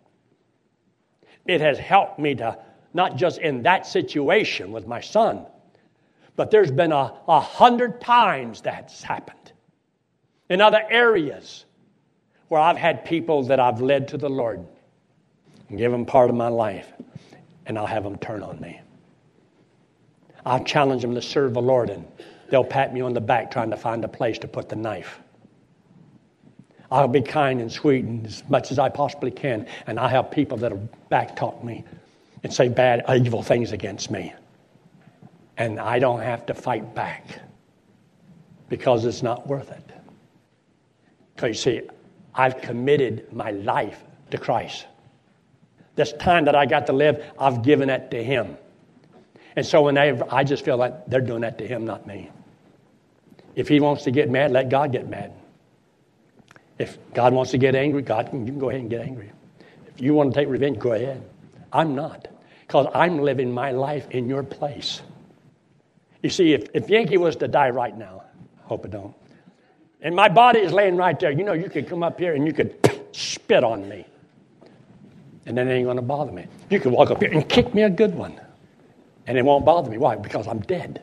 It 1.46 1.60
has 1.60 1.76
helped 1.76 2.20
me 2.20 2.36
to, 2.36 2.56
not 2.94 3.16
just 3.16 3.40
in 3.40 3.64
that 3.64 3.84
situation 3.84 4.70
with 4.70 4.86
my 4.86 5.00
son, 5.00 5.44
but 6.36 6.52
there's 6.52 6.70
been 6.70 6.92
a, 6.92 7.12
a 7.26 7.40
hundred 7.40 8.00
times 8.00 8.60
that's 8.60 9.02
happened 9.02 9.52
in 10.48 10.60
other 10.60 10.82
areas 10.88 11.64
where 12.46 12.60
I've 12.60 12.76
had 12.76 13.04
people 13.04 13.42
that 13.44 13.58
I've 13.58 13.80
led 13.80 14.06
to 14.08 14.16
the 14.16 14.30
Lord 14.30 14.64
and 15.68 15.76
give 15.76 15.90
them 15.90 16.06
part 16.06 16.30
of 16.30 16.36
my 16.36 16.48
life, 16.48 16.92
and 17.66 17.76
I'll 17.76 17.86
have 17.86 18.04
them 18.04 18.18
turn 18.18 18.44
on 18.44 18.60
me. 18.60 18.80
I'll 20.46 20.62
challenge 20.62 21.02
them 21.02 21.16
to 21.16 21.22
serve 21.22 21.54
the 21.54 21.62
Lord, 21.62 21.90
and 21.90 22.06
they'll 22.50 22.62
pat 22.62 22.94
me 22.94 23.00
on 23.00 23.14
the 23.14 23.20
back 23.20 23.50
trying 23.50 23.70
to 23.70 23.76
find 23.76 24.04
a 24.04 24.08
place 24.08 24.38
to 24.38 24.48
put 24.48 24.68
the 24.68 24.76
knife. 24.76 25.20
I'll 26.90 27.08
be 27.08 27.22
kind 27.22 27.60
and 27.60 27.70
sweet 27.70 28.04
and 28.04 28.26
as 28.26 28.42
much 28.48 28.72
as 28.72 28.78
I 28.78 28.88
possibly 28.88 29.30
can, 29.30 29.66
and 29.86 29.98
I'll 29.98 30.08
have 30.08 30.30
people 30.30 30.58
that'll 30.58 30.88
backtalk 31.10 31.62
me 31.62 31.84
and 32.42 32.52
say 32.52 32.68
bad, 32.68 33.04
evil 33.08 33.42
things 33.42 33.72
against 33.72 34.10
me. 34.10 34.32
And 35.56 35.78
I 35.78 35.98
don't 35.98 36.20
have 36.20 36.46
to 36.46 36.54
fight 36.54 36.94
back 36.94 37.40
because 38.68 39.04
it's 39.04 39.22
not 39.22 39.46
worth 39.46 39.70
it. 39.70 39.90
Because 41.34 41.48
you 41.48 41.54
see, 41.54 41.88
I've 42.34 42.60
committed 42.60 43.32
my 43.32 43.50
life 43.50 44.02
to 44.30 44.38
Christ. 44.38 44.86
This 45.96 46.12
time 46.14 46.46
that 46.46 46.54
I 46.54 46.66
got 46.66 46.86
to 46.86 46.92
live, 46.92 47.22
I've 47.38 47.62
given 47.62 47.90
it 47.90 48.10
to 48.12 48.22
Him. 48.22 48.56
And 49.56 49.66
so 49.66 49.82
when 49.82 49.96
they, 49.96 50.18
I 50.30 50.44
just 50.44 50.64
feel 50.64 50.76
like 50.76 51.06
they're 51.06 51.20
doing 51.20 51.42
that 51.42 51.58
to 51.58 51.66
Him, 51.66 51.84
not 51.84 52.06
me. 52.06 52.30
If 53.54 53.68
He 53.68 53.80
wants 53.80 54.04
to 54.04 54.10
get 54.10 54.30
mad, 54.30 54.52
let 54.52 54.70
God 54.70 54.92
get 54.92 55.08
mad. 55.08 55.32
If 56.80 56.96
God 57.12 57.34
wants 57.34 57.50
to 57.50 57.58
get 57.58 57.74
angry, 57.74 58.00
God 58.00 58.30
can, 58.30 58.46
you 58.46 58.52
can 58.52 58.58
go 58.58 58.70
ahead 58.70 58.80
and 58.80 58.88
get 58.88 59.02
angry. 59.02 59.30
If 59.86 60.00
you 60.00 60.14
want 60.14 60.32
to 60.32 60.40
take 60.40 60.48
revenge, 60.48 60.78
go 60.78 60.92
ahead. 60.92 61.22
I'm 61.70 61.94
not, 61.94 62.26
because 62.66 62.86
I'm 62.94 63.18
living 63.18 63.52
my 63.52 63.72
life 63.72 64.10
in 64.10 64.30
your 64.30 64.42
place. 64.42 65.02
You 66.22 66.30
see, 66.30 66.54
if, 66.54 66.68
if 66.72 66.88
Yankee 66.88 67.18
was 67.18 67.36
to 67.36 67.48
die 67.48 67.68
right 67.68 67.94
now, 67.94 68.22
I 68.64 68.66
hope 68.66 68.86
it 68.86 68.92
don't, 68.92 69.14
and 70.00 70.16
my 70.16 70.30
body 70.30 70.60
is 70.60 70.72
laying 70.72 70.96
right 70.96 71.20
there. 71.20 71.30
You 71.30 71.44
know, 71.44 71.52
you 71.52 71.68
could 71.68 71.86
come 71.86 72.02
up 72.02 72.18
here 72.18 72.34
and 72.34 72.46
you 72.46 72.54
could 72.54 72.74
spit 73.12 73.62
on 73.62 73.86
me. 73.86 74.06
And 75.44 75.58
then 75.58 75.68
it 75.68 75.74
ain't 75.74 75.84
going 75.84 75.96
to 75.96 76.02
bother 76.02 76.32
me. 76.32 76.46
You 76.70 76.80
could 76.80 76.92
walk 76.92 77.10
up 77.10 77.20
here 77.20 77.30
and 77.30 77.46
kick 77.46 77.74
me 77.74 77.82
a 77.82 77.90
good 77.90 78.14
one. 78.14 78.40
And 79.26 79.36
it 79.36 79.44
won't 79.44 79.66
bother 79.66 79.90
me. 79.90 79.98
Why? 79.98 80.16
Because 80.16 80.48
I'm 80.48 80.60
dead. 80.60 81.02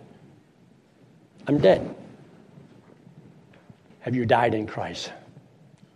I'm 1.46 1.60
dead. 1.60 1.96
Have 4.00 4.16
you 4.16 4.26
died 4.26 4.56
in 4.56 4.66
Christ? 4.66 5.12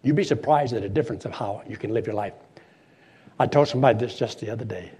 You'd 0.03 0.15
be 0.15 0.23
surprised 0.23 0.73
at 0.73 0.81
the 0.81 0.89
difference 0.89 1.25
of 1.25 1.31
how 1.31 1.61
you 1.67 1.77
can 1.77 1.93
live 1.93 2.07
your 2.07 2.15
life. 2.15 2.33
I 3.39 3.47
told 3.47 3.67
somebody 3.67 3.99
this 3.99 4.15
just 4.15 4.39
the 4.39 4.49
other 4.49 4.65
day. 4.65 4.91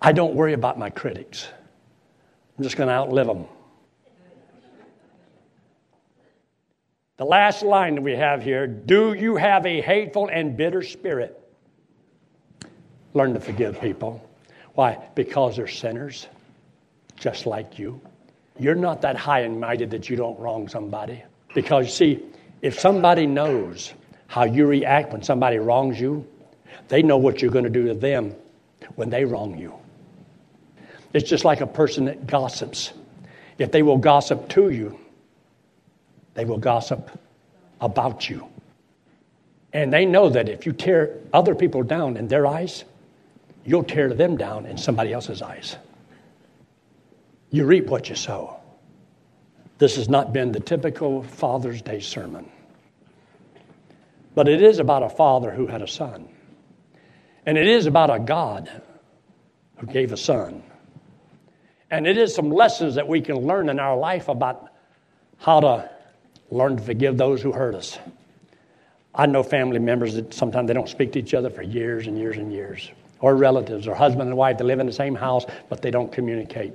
I 0.00 0.12
don't 0.12 0.34
worry 0.34 0.52
about 0.52 0.78
my 0.78 0.90
critics. 0.90 1.48
I'm 2.56 2.64
just 2.64 2.76
going 2.76 2.88
to 2.88 2.94
outlive 2.94 3.26
them. 3.26 3.46
The 7.16 7.24
last 7.24 7.62
line 7.62 7.94
that 7.94 8.02
we 8.02 8.14
have 8.14 8.42
here 8.42 8.66
do 8.66 9.14
you 9.14 9.36
have 9.36 9.64
a 9.64 9.80
hateful 9.80 10.28
and 10.30 10.56
bitter 10.56 10.82
spirit? 10.82 11.40
Learn 13.14 13.32
to 13.32 13.40
forgive 13.40 13.80
people. 13.80 14.22
Why? 14.74 14.98
Because 15.14 15.56
they're 15.56 15.66
sinners, 15.66 16.26
just 17.16 17.46
like 17.46 17.78
you. 17.78 17.98
You're 18.58 18.74
not 18.74 19.00
that 19.02 19.16
high 19.16 19.40
and 19.40 19.58
mighty 19.58 19.86
that 19.86 20.10
you 20.10 20.16
don't 20.16 20.38
wrong 20.38 20.68
somebody. 20.68 21.22
Because, 21.54 21.94
see, 21.94 22.22
if 22.62 22.78
somebody 22.78 23.26
knows 23.26 23.92
how 24.26 24.44
you 24.44 24.66
react 24.66 25.12
when 25.12 25.22
somebody 25.22 25.58
wrongs 25.58 26.00
you, 26.00 26.26
they 26.88 27.02
know 27.02 27.16
what 27.16 27.42
you're 27.42 27.50
going 27.50 27.64
to 27.64 27.70
do 27.70 27.86
to 27.88 27.94
them 27.94 28.34
when 28.94 29.10
they 29.10 29.24
wrong 29.24 29.58
you. 29.58 29.74
It's 31.12 31.28
just 31.28 31.44
like 31.44 31.60
a 31.60 31.66
person 31.66 32.06
that 32.06 32.26
gossips. 32.26 32.92
If 33.58 33.72
they 33.72 33.82
will 33.82 33.98
gossip 33.98 34.48
to 34.50 34.70
you, 34.70 34.98
they 36.34 36.44
will 36.44 36.58
gossip 36.58 37.10
about 37.80 38.28
you. 38.28 38.46
And 39.72 39.92
they 39.92 40.04
know 40.04 40.28
that 40.30 40.48
if 40.48 40.66
you 40.66 40.72
tear 40.72 41.18
other 41.32 41.54
people 41.54 41.82
down 41.82 42.16
in 42.16 42.28
their 42.28 42.46
eyes, 42.46 42.84
you'll 43.64 43.84
tear 43.84 44.12
them 44.12 44.36
down 44.36 44.66
in 44.66 44.78
somebody 44.78 45.12
else's 45.12 45.42
eyes. 45.42 45.76
You 47.50 47.64
reap 47.64 47.86
what 47.86 48.08
you 48.08 48.14
sow. 48.14 48.55
This 49.78 49.96
has 49.96 50.08
not 50.08 50.32
been 50.32 50.52
the 50.52 50.60
typical 50.60 51.22
Father's 51.22 51.82
Day 51.82 52.00
sermon. 52.00 52.50
But 54.34 54.48
it 54.48 54.62
is 54.62 54.78
about 54.78 55.02
a 55.02 55.08
father 55.08 55.50
who 55.50 55.66
had 55.66 55.82
a 55.82 55.88
son. 55.88 56.28
And 57.44 57.56
it 57.56 57.66
is 57.66 57.86
about 57.86 58.14
a 58.14 58.18
God 58.18 58.70
who 59.78 59.86
gave 59.86 60.12
a 60.12 60.16
son. 60.16 60.62
And 61.90 62.06
it 62.06 62.18
is 62.18 62.34
some 62.34 62.50
lessons 62.50 62.96
that 62.96 63.06
we 63.06 63.20
can 63.20 63.36
learn 63.36 63.68
in 63.68 63.78
our 63.78 63.96
life 63.96 64.28
about 64.28 64.68
how 65.38 65.60
to 65.60 65.90
learn 66.50 66.76
to 66.76 66.82
forgive 66.82 67.16
those 67.16 67.42
who 67.42 67.52
hurt 67.52 67.74
us. 67.74 67.98
I 69.14 69.26
know 69.26 69.42
family 69.42 69.78
members 69.78 70.14
that 70.14 70.34
sometimes 70.34 70.68
they 70.68 70.74
don't 70.74 70.88
speak 70.88 71.12
to 71.12 71.18
each 71.18 71.34
other 71.34 71.50
for 71.50 71.62
years 71.62 72.06
and 72.06 72.18
years 72.18 72.36
and 72.36 72.52
years, 72.52 72.90
or 73.20 73.36
relatives, 73.36 73.86
or 73.86 73.94
husband 73.94 74.28
and 74.28 74.36
wife 74.36 74.58
that 74.58 74.64
live 74.64 74.80
in 74.80 74.86
the 74.86 74.92
same 74.92 75.14
house, 75.14 75.46
but 75.68 75.80
they 75.80 75.90
don't 75.90 76.12
communicate 76.12 76.74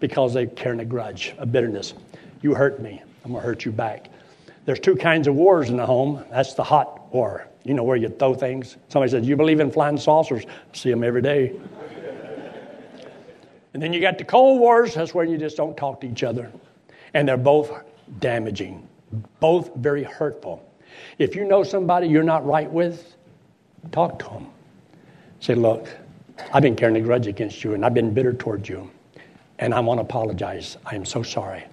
because 0.00 0.34
they're 0.34 0.46
carrying 0.46 0.80
a 0.80 0.84
grudge, 0.84 1.34
a 1.38 1.46
bitterness. 1.46 1.94
You 2.40 2.54
hurt 2.54 2.80
me, 2.80 3.02
I'm 3.24 3.32
going 3.32 3.42
to 3.42 3.46
hurt 3.46 3.64
you 3.64 3.72
back. 3.72 4.08
There's 4.64 4.80
two 4.80 4.96
kinds 4.96 5.26
of 5.26 5.34
wars 5.34 5.70
in 5.70 5.76
the 5.76 5.86
home. 5.86 6.24
That's 6.30 6.54
the 6.54 6.62
hot 6.62 7.12
war, 7.12 7.48
you 7.64 7.74
know, 7.74 7.84
where 7.84 7.96
you 7.96 8.08
throw 8.08 8.34
things. 8.34 8.76
Somebody 8.88 9.10
says, 9.10 9.26
You 9.26 9.34
believe 9.34 9.60
in 9.60 9.70
flying 9.70 9.96
saucers? 9.96 10.44
I 10.46 10.76
see 10.76 10.90
them 10.90 11.02
every 11.02 11.22
day. 11.22 11.58
and 13.72 13.82
then 13.82 13.92
you 13.92 14.00
got 14.00 14.18
the 14.18 14.24
cold 14.24 14.60
wars. 14.60 14.94
That's 14.94 15.14
where 15.14 15.24
you 15.24 15.38
just 15.38 15.56
don't 15.56 15.76
talk 15.76 16.02
to 16.02 16.06
each 16.06 16.22
other. 16.22 16.52
And 17.14 17.26
they're 17.26 17.38
both 17.38 17.72
damaging, 18.20 18.86
both 19.40 19.74
very 19.74 20.04
hurtful. 20.04 20.62
If 21.18 21.34
you 21.34 21.44
know 21.44 21.62
somebody 21.62 22.06
you're 22.06 22.22
not 22.22 22.44
right 22.44 22.70
with, 22.70 23.16
talk 23.90 24.18
to 24.18 24.26
them. 24.26 24.48
Say, 25.40 25.54
Look, 25.54 25.88
I've 26.52 26.62
been 26.62 26.76
carrying 26.76 27.02
a 27.02 27.06
grudge 27.06 27.26
against 27.26 27.64
you 27.64 27.74
and 27.74 27.84
I've 27.84 27.94
been 27.94 28.12
bitter 28.12 28.34
towards 28.34 28.68
you. 28.68 28.90
And 29.58 29.74
I 29.74 29.80
want 29.80 29.98
to 29.98 30.02
apologize. 30.02 30.76
I 30.86 30.94
am 30.94 31.04
so 31.04 31.22
sorry. 31.22 31.64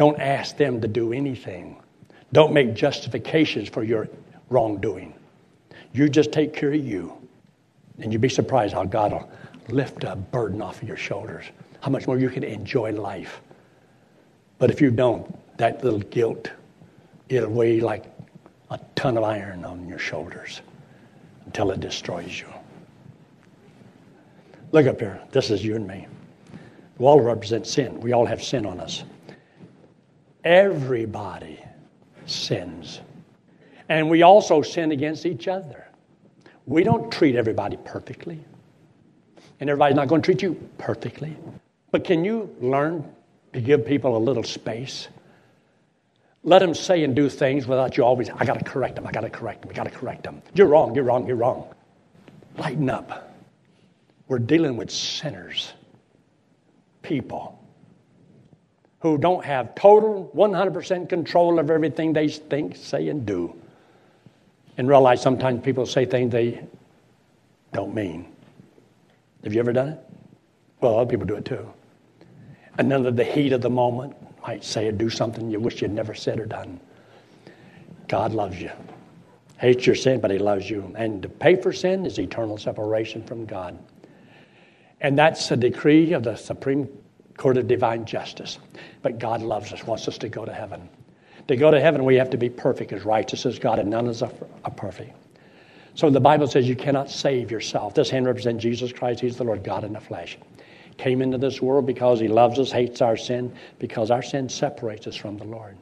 Don't 0.00 0.18
ask 0.18 0.56
them 0.56 0.80
to 0.80 0.88
do 0.88 1.12
anything. 1.12 1.76
Don't 2.32 2.54
make 2.54 2.72
justifications 2.72 3.68
for 3.68 3.84
your 3.84 4.08
wrongdoing. 4.48 5.12
You 5.92 6.08
just 6.08 6.32
take 6.32 6.54
care 6.54 6.72
of 6.72 6.82
you. 6.82 7.12
And 7.98 8.10
you'd 8.10 8.22
be 8.22 8.30
surprised 8.30 8.72
how 8.72 8.84
God 8.84 9.12
will 9.12 9.30
lift 9.68 10.04
a 10.04 10.16
burden 10.16 10.62
off 10.62 10.80
of 10.80 10.88
your 10.88 10.96
shoulders, 10.96 11.44
how 11.82 11.90
much 11.90 12.06
more 12.06 12.18
you 12.18 12.30
can 12.30 12.44
enjoy 12.44 12.92
life. 12.92 13.42
But 14.58 14.70
if 14.70 14.80
you 14.80 14.90
don't, 14.90 15.38
that 15.58 15.84
little 15.84 16.00
guilt, 16.00 16.50
it'll 17.28 17.50
weigh 17.50 17.80
like 17.80 18.06
a 18.70 18.80
ton 18.94 19.18
of 19.18 19.24
iron 19.24 19.66
on 19.66 19.86
your 19.86 19.98
shoulders 19.98 20.62
until 21.44 21.72
it 21.72 21.80
destroys 21.80 22.40
you. 22.40 22.48
Look 24.72 24.86
up 24.86 24.98
here. 24.98 25.20
This 25.30 25.50
is 25.50 25.62
you 25.62 25.76
and 25.76 25.86
me. 25.86 26.06
We 26.96 27.04
all 27.04 27.20
represent 27.20 27.66
sin. 27.66 28.00
We 28.00 28.14
all 28.14 28.24
have 28.24 28.42
sin 28.42 28.64
on 28.64 28.80
us. 28.80 29.04
Everybody 30.44 31.58
sins. 32.26 33.00
And 33.88 34.08
we 34.08 34.22
also 34.22 34.62
sin 34.62 34.92
against 34.92 35.26
each 35.26 35.48
other. 35.48 35.86
We 36.66 36.84
don't 36.84 37.10
treat 37.10 37.34
everybody 37.34 37.76
perfectly. 37.76 38.38
And 39.58 39.68
everybody's 39.68 39.96
not 39.96 40.08
going 40.08 40.22
to 40.22 40.24
treat 40.24 40.42
you 40.42 40.54
perfectly. 40.78 41.36
But 41.90 42.04
can 42.04 42.24
you 42.24 42.54
learn 42.60 43.04
to 43.52 43.60
give 43.60 43.84
people 43.84 44.16
a 44.16 44.18
little 44.18 44.44
space? 44.44 45.08
Let 46.42 46.60
them 46.60 46.72
say 46.74 47.04
and 47.04 47.14
do 47.14 47.28
things 47.28 47.66
without 47.66 47.96
you 47.96 48.04
always, 48.04 48.30
I 48.30 48.44
got 48.46 48.58
to 48.58 48.64
correct 48.64 48.94
them, 48.94 49.06
I 49.06 49.12
got 49.12 49.22
to 49.22 49.30
correct 49.30 49.62
them, 49.62 49.70
I 49.70 49.74
got 49.74 49.84
to 49.84 49.90
correct 49.90 50.22
them. 50.22 50.40
You're 50.54 50.68
wrong, 50.68 50.94
you're 50.94 51.04
wrong, 51.04 51.26
you're 51.26 51.36
wrong. 51.36 51.68
Lighten 52.56 52.88
up. 52.88 53.34
We're 54.28 54.38
dealing 54.38 54.76
with 54.76 54.90
sinners, 54.90 55.72
people 57.02 57.59
who 59.00 59.18
don't 59.18 59.44
have 59.44 59.74
total 59.74 60.30
100% 60.34 61.08
control 61.08 61.58
of 61.58 61.70
everything 61.70 62.12
they 62.12 62.28
think, 62.28 62.76
say, 62.76 63.08
and 63.08 63.26
do. 63.26 63.54
And 64.76 64.88
realize 64.88 65.20
sometimes 65.20 65.62
people 65.62 65.86
say 65.86 66.04
things 66.04 66.32
they 66.32 66.62
don't 67.72 67.94
mean. 67.94 68.32
Have 69.44 69.54
you 69.54 69.60
ever 69.60 69.72
done 69.72 69.88
it? 69.88 69.98
Well, 70.80 70.98
other 70.98 71.10
people 71.10 71.26
do 71.26 71.36
it 71.36 71.44
too. 71.44 71.70
And 72.78 72.92
under 72.92 73.10
the 73.10 73.24
heat 73.24 73.52
of 73.52 73.62
the 73.62 73.70
moment, 73.70 74.14
might 74.42 74.64
say 74.64 74.88
or 74.88 74.92
do 74.92 75.10
something 75.10 75.50
you 75.50 75.60
wish 75.60 75.82
you'd 75.82 75.90
never 75.90 76.14
said 76.14 76.40
or 76.40 76.46
done. 76.46 76.80
God 78.08 78.32
loves 78.32 78.60
you. 78.60 78.70
Hates 79.58 79.86
your 79.86 79.94
sin, 79.94 80.20
but 80.20 80.30
He 80.30 80.38
loves 80.38 80.68
you. 80.68 80.92
And 80.96 81.22
to 81.22 81.28
pay 81.28 81.56
for 81.56 81.72
sin 81.72 82.06
is 82.06 82.18
eternal 82.18 82.56
separation 82.56 83.22
from 83.22 83.44
God. 83.44 83.78
And 85.00 85.18
that's 85.18 85.50
a 85.50 85.56
decree 85.56 86.12
of 86.12 86.22
the 86.22 86.36
Supreme 86.36 86.88
Court 87.40 87.56
of 87.56 87.66
Divine 87.66 88.04
Justice. 88.04 88.58
But 89.02 89.18
God 89.18 89.42
loves 89.42 89.72
us, 89.72 89.84
wants 89.84 90.06
us 90.06 90.18
to 90.18 90.28
go 90.28 90.44
to 90.44 90.52
heaven. 90.52 90.88
To 91.48 91.56
go 91.56 91.70
to 91.70 91.80
heaven, 91.80 92.04
we 92.04 92.14
have 92.16 92.30
to 92.30 92.36
be 92.36 92.50
perfect, 92.50 92.92
as 92.92 93.04
righteous 93.04 93.46
as 93.46 93.58
God, 93.58 93.78
and 93.78 93.90
none 93.90 94.06
of 94.06 94.22
us 94.22 94.30
are 94.64 94.70
perfect. 94.70 95.16
So 95.94 96.10
the 96.10 96.20
Bible 96.20 96.46
says 96.46 96.68
you 96.68 96.76
cannot 96.76 97.10
save 97.10 97.50
yourself. 97.50 97.94
This 97.94 98.10
hand 98.10 98.26
represents 98.26 98.62
Jesus 98.62 98.92
Christ. 98.92 99.20
He's 99.20 99.36
the 99.36 99.44
Lord 99.44 99.64
God 99.64 99.84
in 99.84 99.92
the 99.92 100.00
flesh 100.00 100.38
came 101.00 101.22
into 101.22 101.38
this 101.38 101.62
world 101.62 101.86
because 101.86 102.20
he 102.20 102.28
loves 102.28 102.58
us, 102.58 102.70
hates 102.70 103.00
our 103.00 103.16
sin, 103.16 103.52
because 103.78 104.10
our 104.10 104.22
sin 104.22 104.48
separates 104.48 105.06
us 105.06 105.16
from 105.16 105.38
the 105.38 105.44
Lord. 105.44 105.76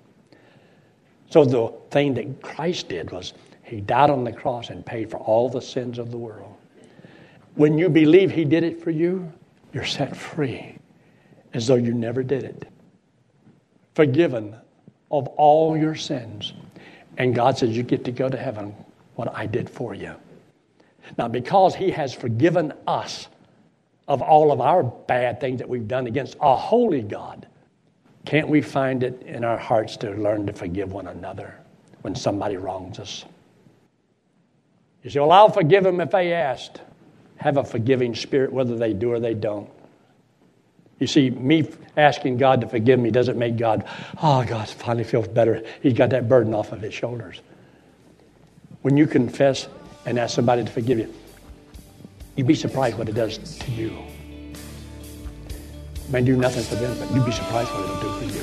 So 1.28 1.44
the 1.44 1.72
thing 1.90 2.14
that 2.14 2.40
Christ 2.40 2.88
did 2.88 3.10
was 3.10 3.34
he 3.64 3.80
died 3.80 4.10
on 4.10 4.22
the 4.24 4.32
cross 4.32 4.70
and 4.70 4.86
paid 4.86 5.10
for 5.10 5.18
all 5.18 5.50
the 5.50 5.60
sins 5.60 5.98
of 5.98 6.10
the 6.12 6.16
world. 6.16 6.54
When 7.56 7.76
you 7.76 7.88
believe 7.88 8.30
he 8.30 8.44
did 8.44 8.62
it 8.62 8.80
for 8.80 8.90
you, 8.90 9.30
you're 9.72 9.84
set 9.84 10.16
free 10.16 10.77
as 11.54 11.66
though 11.66 11.76
you 11.76 11.92
never 11.92 12.22
did 12.22 12.44
it. 12.44 12.68
Forgiven 13.94 14.54
of 15.10 15.28
all 15.28 15.76
your 15.76 15.94
sins. 15.94 16.52
And 17.16 17.34
God 17.34 17.58
says 17.58 17.76
you 17.76 17.82
get 17.82 18.04
to 18.04 18.12
go 18.12 18.28
to 18.28 18.36
heaven 18.36 18.74
what 19.14 19.34
I 19.34 19.46
did 19.46 19.68
for 19.68 19.94
you. 19.94 20.14
Now, 21.16 21.28
because 21.28 21.74
he 21.74 21.90
has 21.90 22.12
forgiven 22.12 22.72
us, 22.86 23.28
of 24.08 24.22
all 24.22 24.50
of 24.50 24.60
our 24.60 24.82
bad 24.82 25.38
things 25.38 25.58
that 25.58 25.68
we've 25.68 25.86
done 25.86 26.06
against 26.06 26.36
a 26.40 26.56
holy 26.56 27.02
God, 27.02 27.46
can't 28.24 28.48
we 28.48 28.62
find 28.62 29.02
it 29.02 29.22
in 29.22 29.44
our 29.44 29.58
hearts 29.58 29.98
to 29.98 30.10
learn 30.12 30.46
to 30.46 30.52
forgive 30.52 30.92
one 30.92 31.06
another 31.06 31.54
when 32.00 32.14
somebody 32.14 32.56
wrongs 32.56 32.98
us? 32.98 33.24
You 35.02 35.10
say, 35.10 35.20
Well, 35.20 35.30
I'll 35.30 35.50
forgive 35.50 35.84
them 35.84 36.00
if 36.00 36.10
they 36.10 36.32
asked. 36.32 36.80
Have 37.36 37.56
a 37.56 37.64
forgiving 37.64 38.14
spirit 38.14 38.52
whether 38.52 38.76
they 38.76 38.92
do 38.92 39.12
or 39.12 39.20
they 39.20 39.34
don't. 39.34 39.70
You 40.98 41.06
see, 41.06 41.30
me 41.30 41.68
asking 41.96 42.38
God 42.38 42.60
to 42.62 42.68
forgive 42.68 42.98
me 42.98 43.10
doesn't 43.10 43.38
make 43.38 43.56
God, 43.56 43.84
oh, 44.22 44.44
God 44.44 44.68
finally 44.68 45.04
feels 45.04 45.28
better. 45.28 45.62
He's 45.82 45.92
got 45.92 46.10
that 46.10 46.28
burden 46.28 46.54
off 46.54 46.72
of 46.72 46.80
his 46.80 46.94
shoulders. 46.94 47.40
When 48.82 48.96
you 48.96 49.06
confess 49.06 49.68
and 50.06 50.18
ask 50.18 50.34
somebody 50.34 50.64
to 50.64 50.70
forgive 50.70 50.98
you, 50.98 51.12
You'd 52.38 52.46
be 52.46 52.54
surprised 52.54 52.96
what 52.96 53.08
it 53.08 53.16
does 53.16 53.36
to 53.58 53.70
you. 53.72 53.98
It 54.52 56.08
may 56.08 56.22
do 56.22 56.36
nothing 56.36 56.62
for 56.62 56.76
them, 56.76 56.96
but 56.96 57.12
you'd 57.12 57.26
be 57.26 57.32
surprised 57.32 57.68
what 57.72 57.82
it'll 57.82 58.00
do 58.00 58.12
for 58.20 58.24
you. 58.32 58.42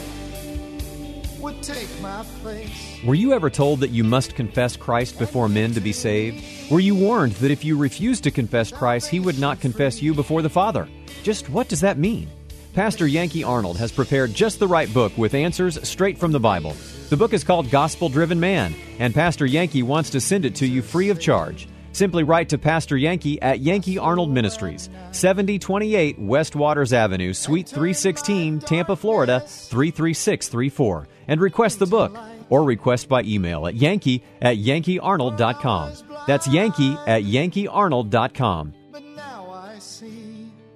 What 1.40 1.64
take 1.64 1.88
my 2.02 2.26
place? 2.42 3.00
Were 3.06 3.16
you 3.16 3.32
ever 3.32 3.50
told 3.50 3.80
that 3.80 3.92
you 3.92 4.04
must 4.04 4.36
confess 4.36 4.76
Christ 4.76 5.18
before 5.18 5.48
men 5.48 5.74
to 5.76 5.80
be 5.80 5.94
saved? 5.94 6.70
Were 6.70 6.82
you 6.82 6.94
warned 6.94 7.36
that 7.36 7.52
if 7.52 7.64
you 7.64 7.78
refused 7.78 8.26
to 8.26 8.32
confess 8.32 8.70
Christ, 8.70 9.08
he 9.08 9.22
would 9.22 9.40
not 9.40 9.62
confess 9.62 10.02
you 10.02 10.14
before 10.14 10.42
the 10.42 10.50
Father? 10.50 10.90
Just 11.24 11.48
what 11.48 11.70
does 11.70 11.80
that 11.80 11.98
mean? 11.98 12.28
Pastor 12.76 13.08
Yankee 13.08 13.46
Arnold 13.46 13.78
has 13.78 13.94
prepared 13.94 14.34
just 14.34 14.60
the 14.60 14.68
right 14.68 14.94
book 14.94 15.18
with 15.18 15.34
answers 15.34 15.88
straight 15.88 16.18
from 16.18 16.34
the 16.34 16.42
Bible. 16.42 16.76
The 17.10 17.16
book 17.16 17.32
is 17.32 17.46
called 17.46 17.72
Gospel 17.72 18.10
Driven 18.10 18.38
Man, 18.38 18.76
and 19.00 19.14
Pastor 19.14 19.46
Yankee 19.46 19.82
wants 19.82 20.10
to 20.10 20.20
send 20.20 20.44
it 20.44 20.56
to 20.56 20.68
you 20.68 20.82
free 20.82 21.10
of 21.10 21.18
charge. 21.18 21.70
Simply 21.94 22.24
write 22.24 22.50
to 22.50 22.58
Pastor 22.58 22.98
Yankee 22.98 23.42
at 23.42 23.62
Yankee 23.62 23.98
Arnold 23.98 24.30
Ministries, 24.30 24.90
7028 25.12 26.20
West 26.20 26.58
Waters 26.58 26.92
Avenue, 26.92 27.32
Suite 27.32 27.70
316, 27.70 28.60
Tampa, 28.60 28.98
Florida 28.98 29.40
33634, 29.40 31.08
and 31.30 31.40
request 31.40 31.80
the 31.80 31.86
book 31.86 32.18
or 32.50 32.66
request 32.66 33.08
by 33.08 33.22
email 33.24 33.68
at 33.68 33.76
yankee 33.76 34.22
at 34.42 34.58
yankeearnold.com. 34.58 35.94
That's 36.28 36.50
yankee 36.50 36.98
at 37.08 37.24
yankeearnold.com. 37.24 38.74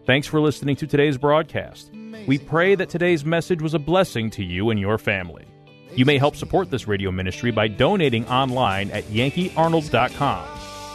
Thanks 0.09 0.25
for 0.25 0.41
listening 0.41 0.75
to 0.77 0.87
today's 0.87 1.19
broadcast. 1.19 1.91
We 2.25 2.39
pray 2.39 2.73
that 2.73 2.89
today's 2.89 3.23
message 3.23 3.61
was 3.61 3.75
a 3.75 3.79
blessing 3.79 4.31
to 4.31 4.43
you 4.43 4.71
and 4.71 4.79
your 4.79 4.97
family. 4.97 5.45
You 5.93 6.03
may 6.03 6.17
help 6.17 6.35
support 6.35 6.71
this 6.71 6.87
radio 6.87 7.11
ministry 7.11 7.51
by 7.51 7.67
donating 7.67 8.27
online 8.27 8.89
at 8.89 9.03
yankeearnold.com 9.03 10.47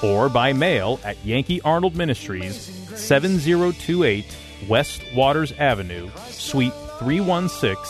or 0.02 0.28
by 0.28 0.52
mail 0.52 0.98
at 1.04 1.24
Yankee 1.24 1.60
Arnold 1.60 1.94
Ministries, 1.94 2.56
7028 2.96 4.36
West 4.68 5.04
Waters 5.14 5.52
Avenue, 5.60 6.10
Suite 6.30 6.74
316, 6.98 7.86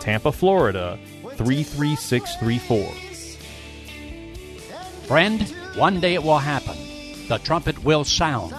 Tampa, 0.00 0.30
Florida 0.30 0.98
33634. 1.36 2.92
Friend, 5.06 5.42
one 5.74 6.00
day 6.00 6.12
it 6.12 6.22
will 6.22 6.36
happen. 6.36 6.76
The 7.28 7.38
trumpet 7.38 7.82
will 7.82 8.04
sound, 8.04 8.52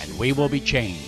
and 0.00 0.18
we 0.20 0.32
will 0.32 0.48
be 0.48 0.60
changed, 0.60 1.07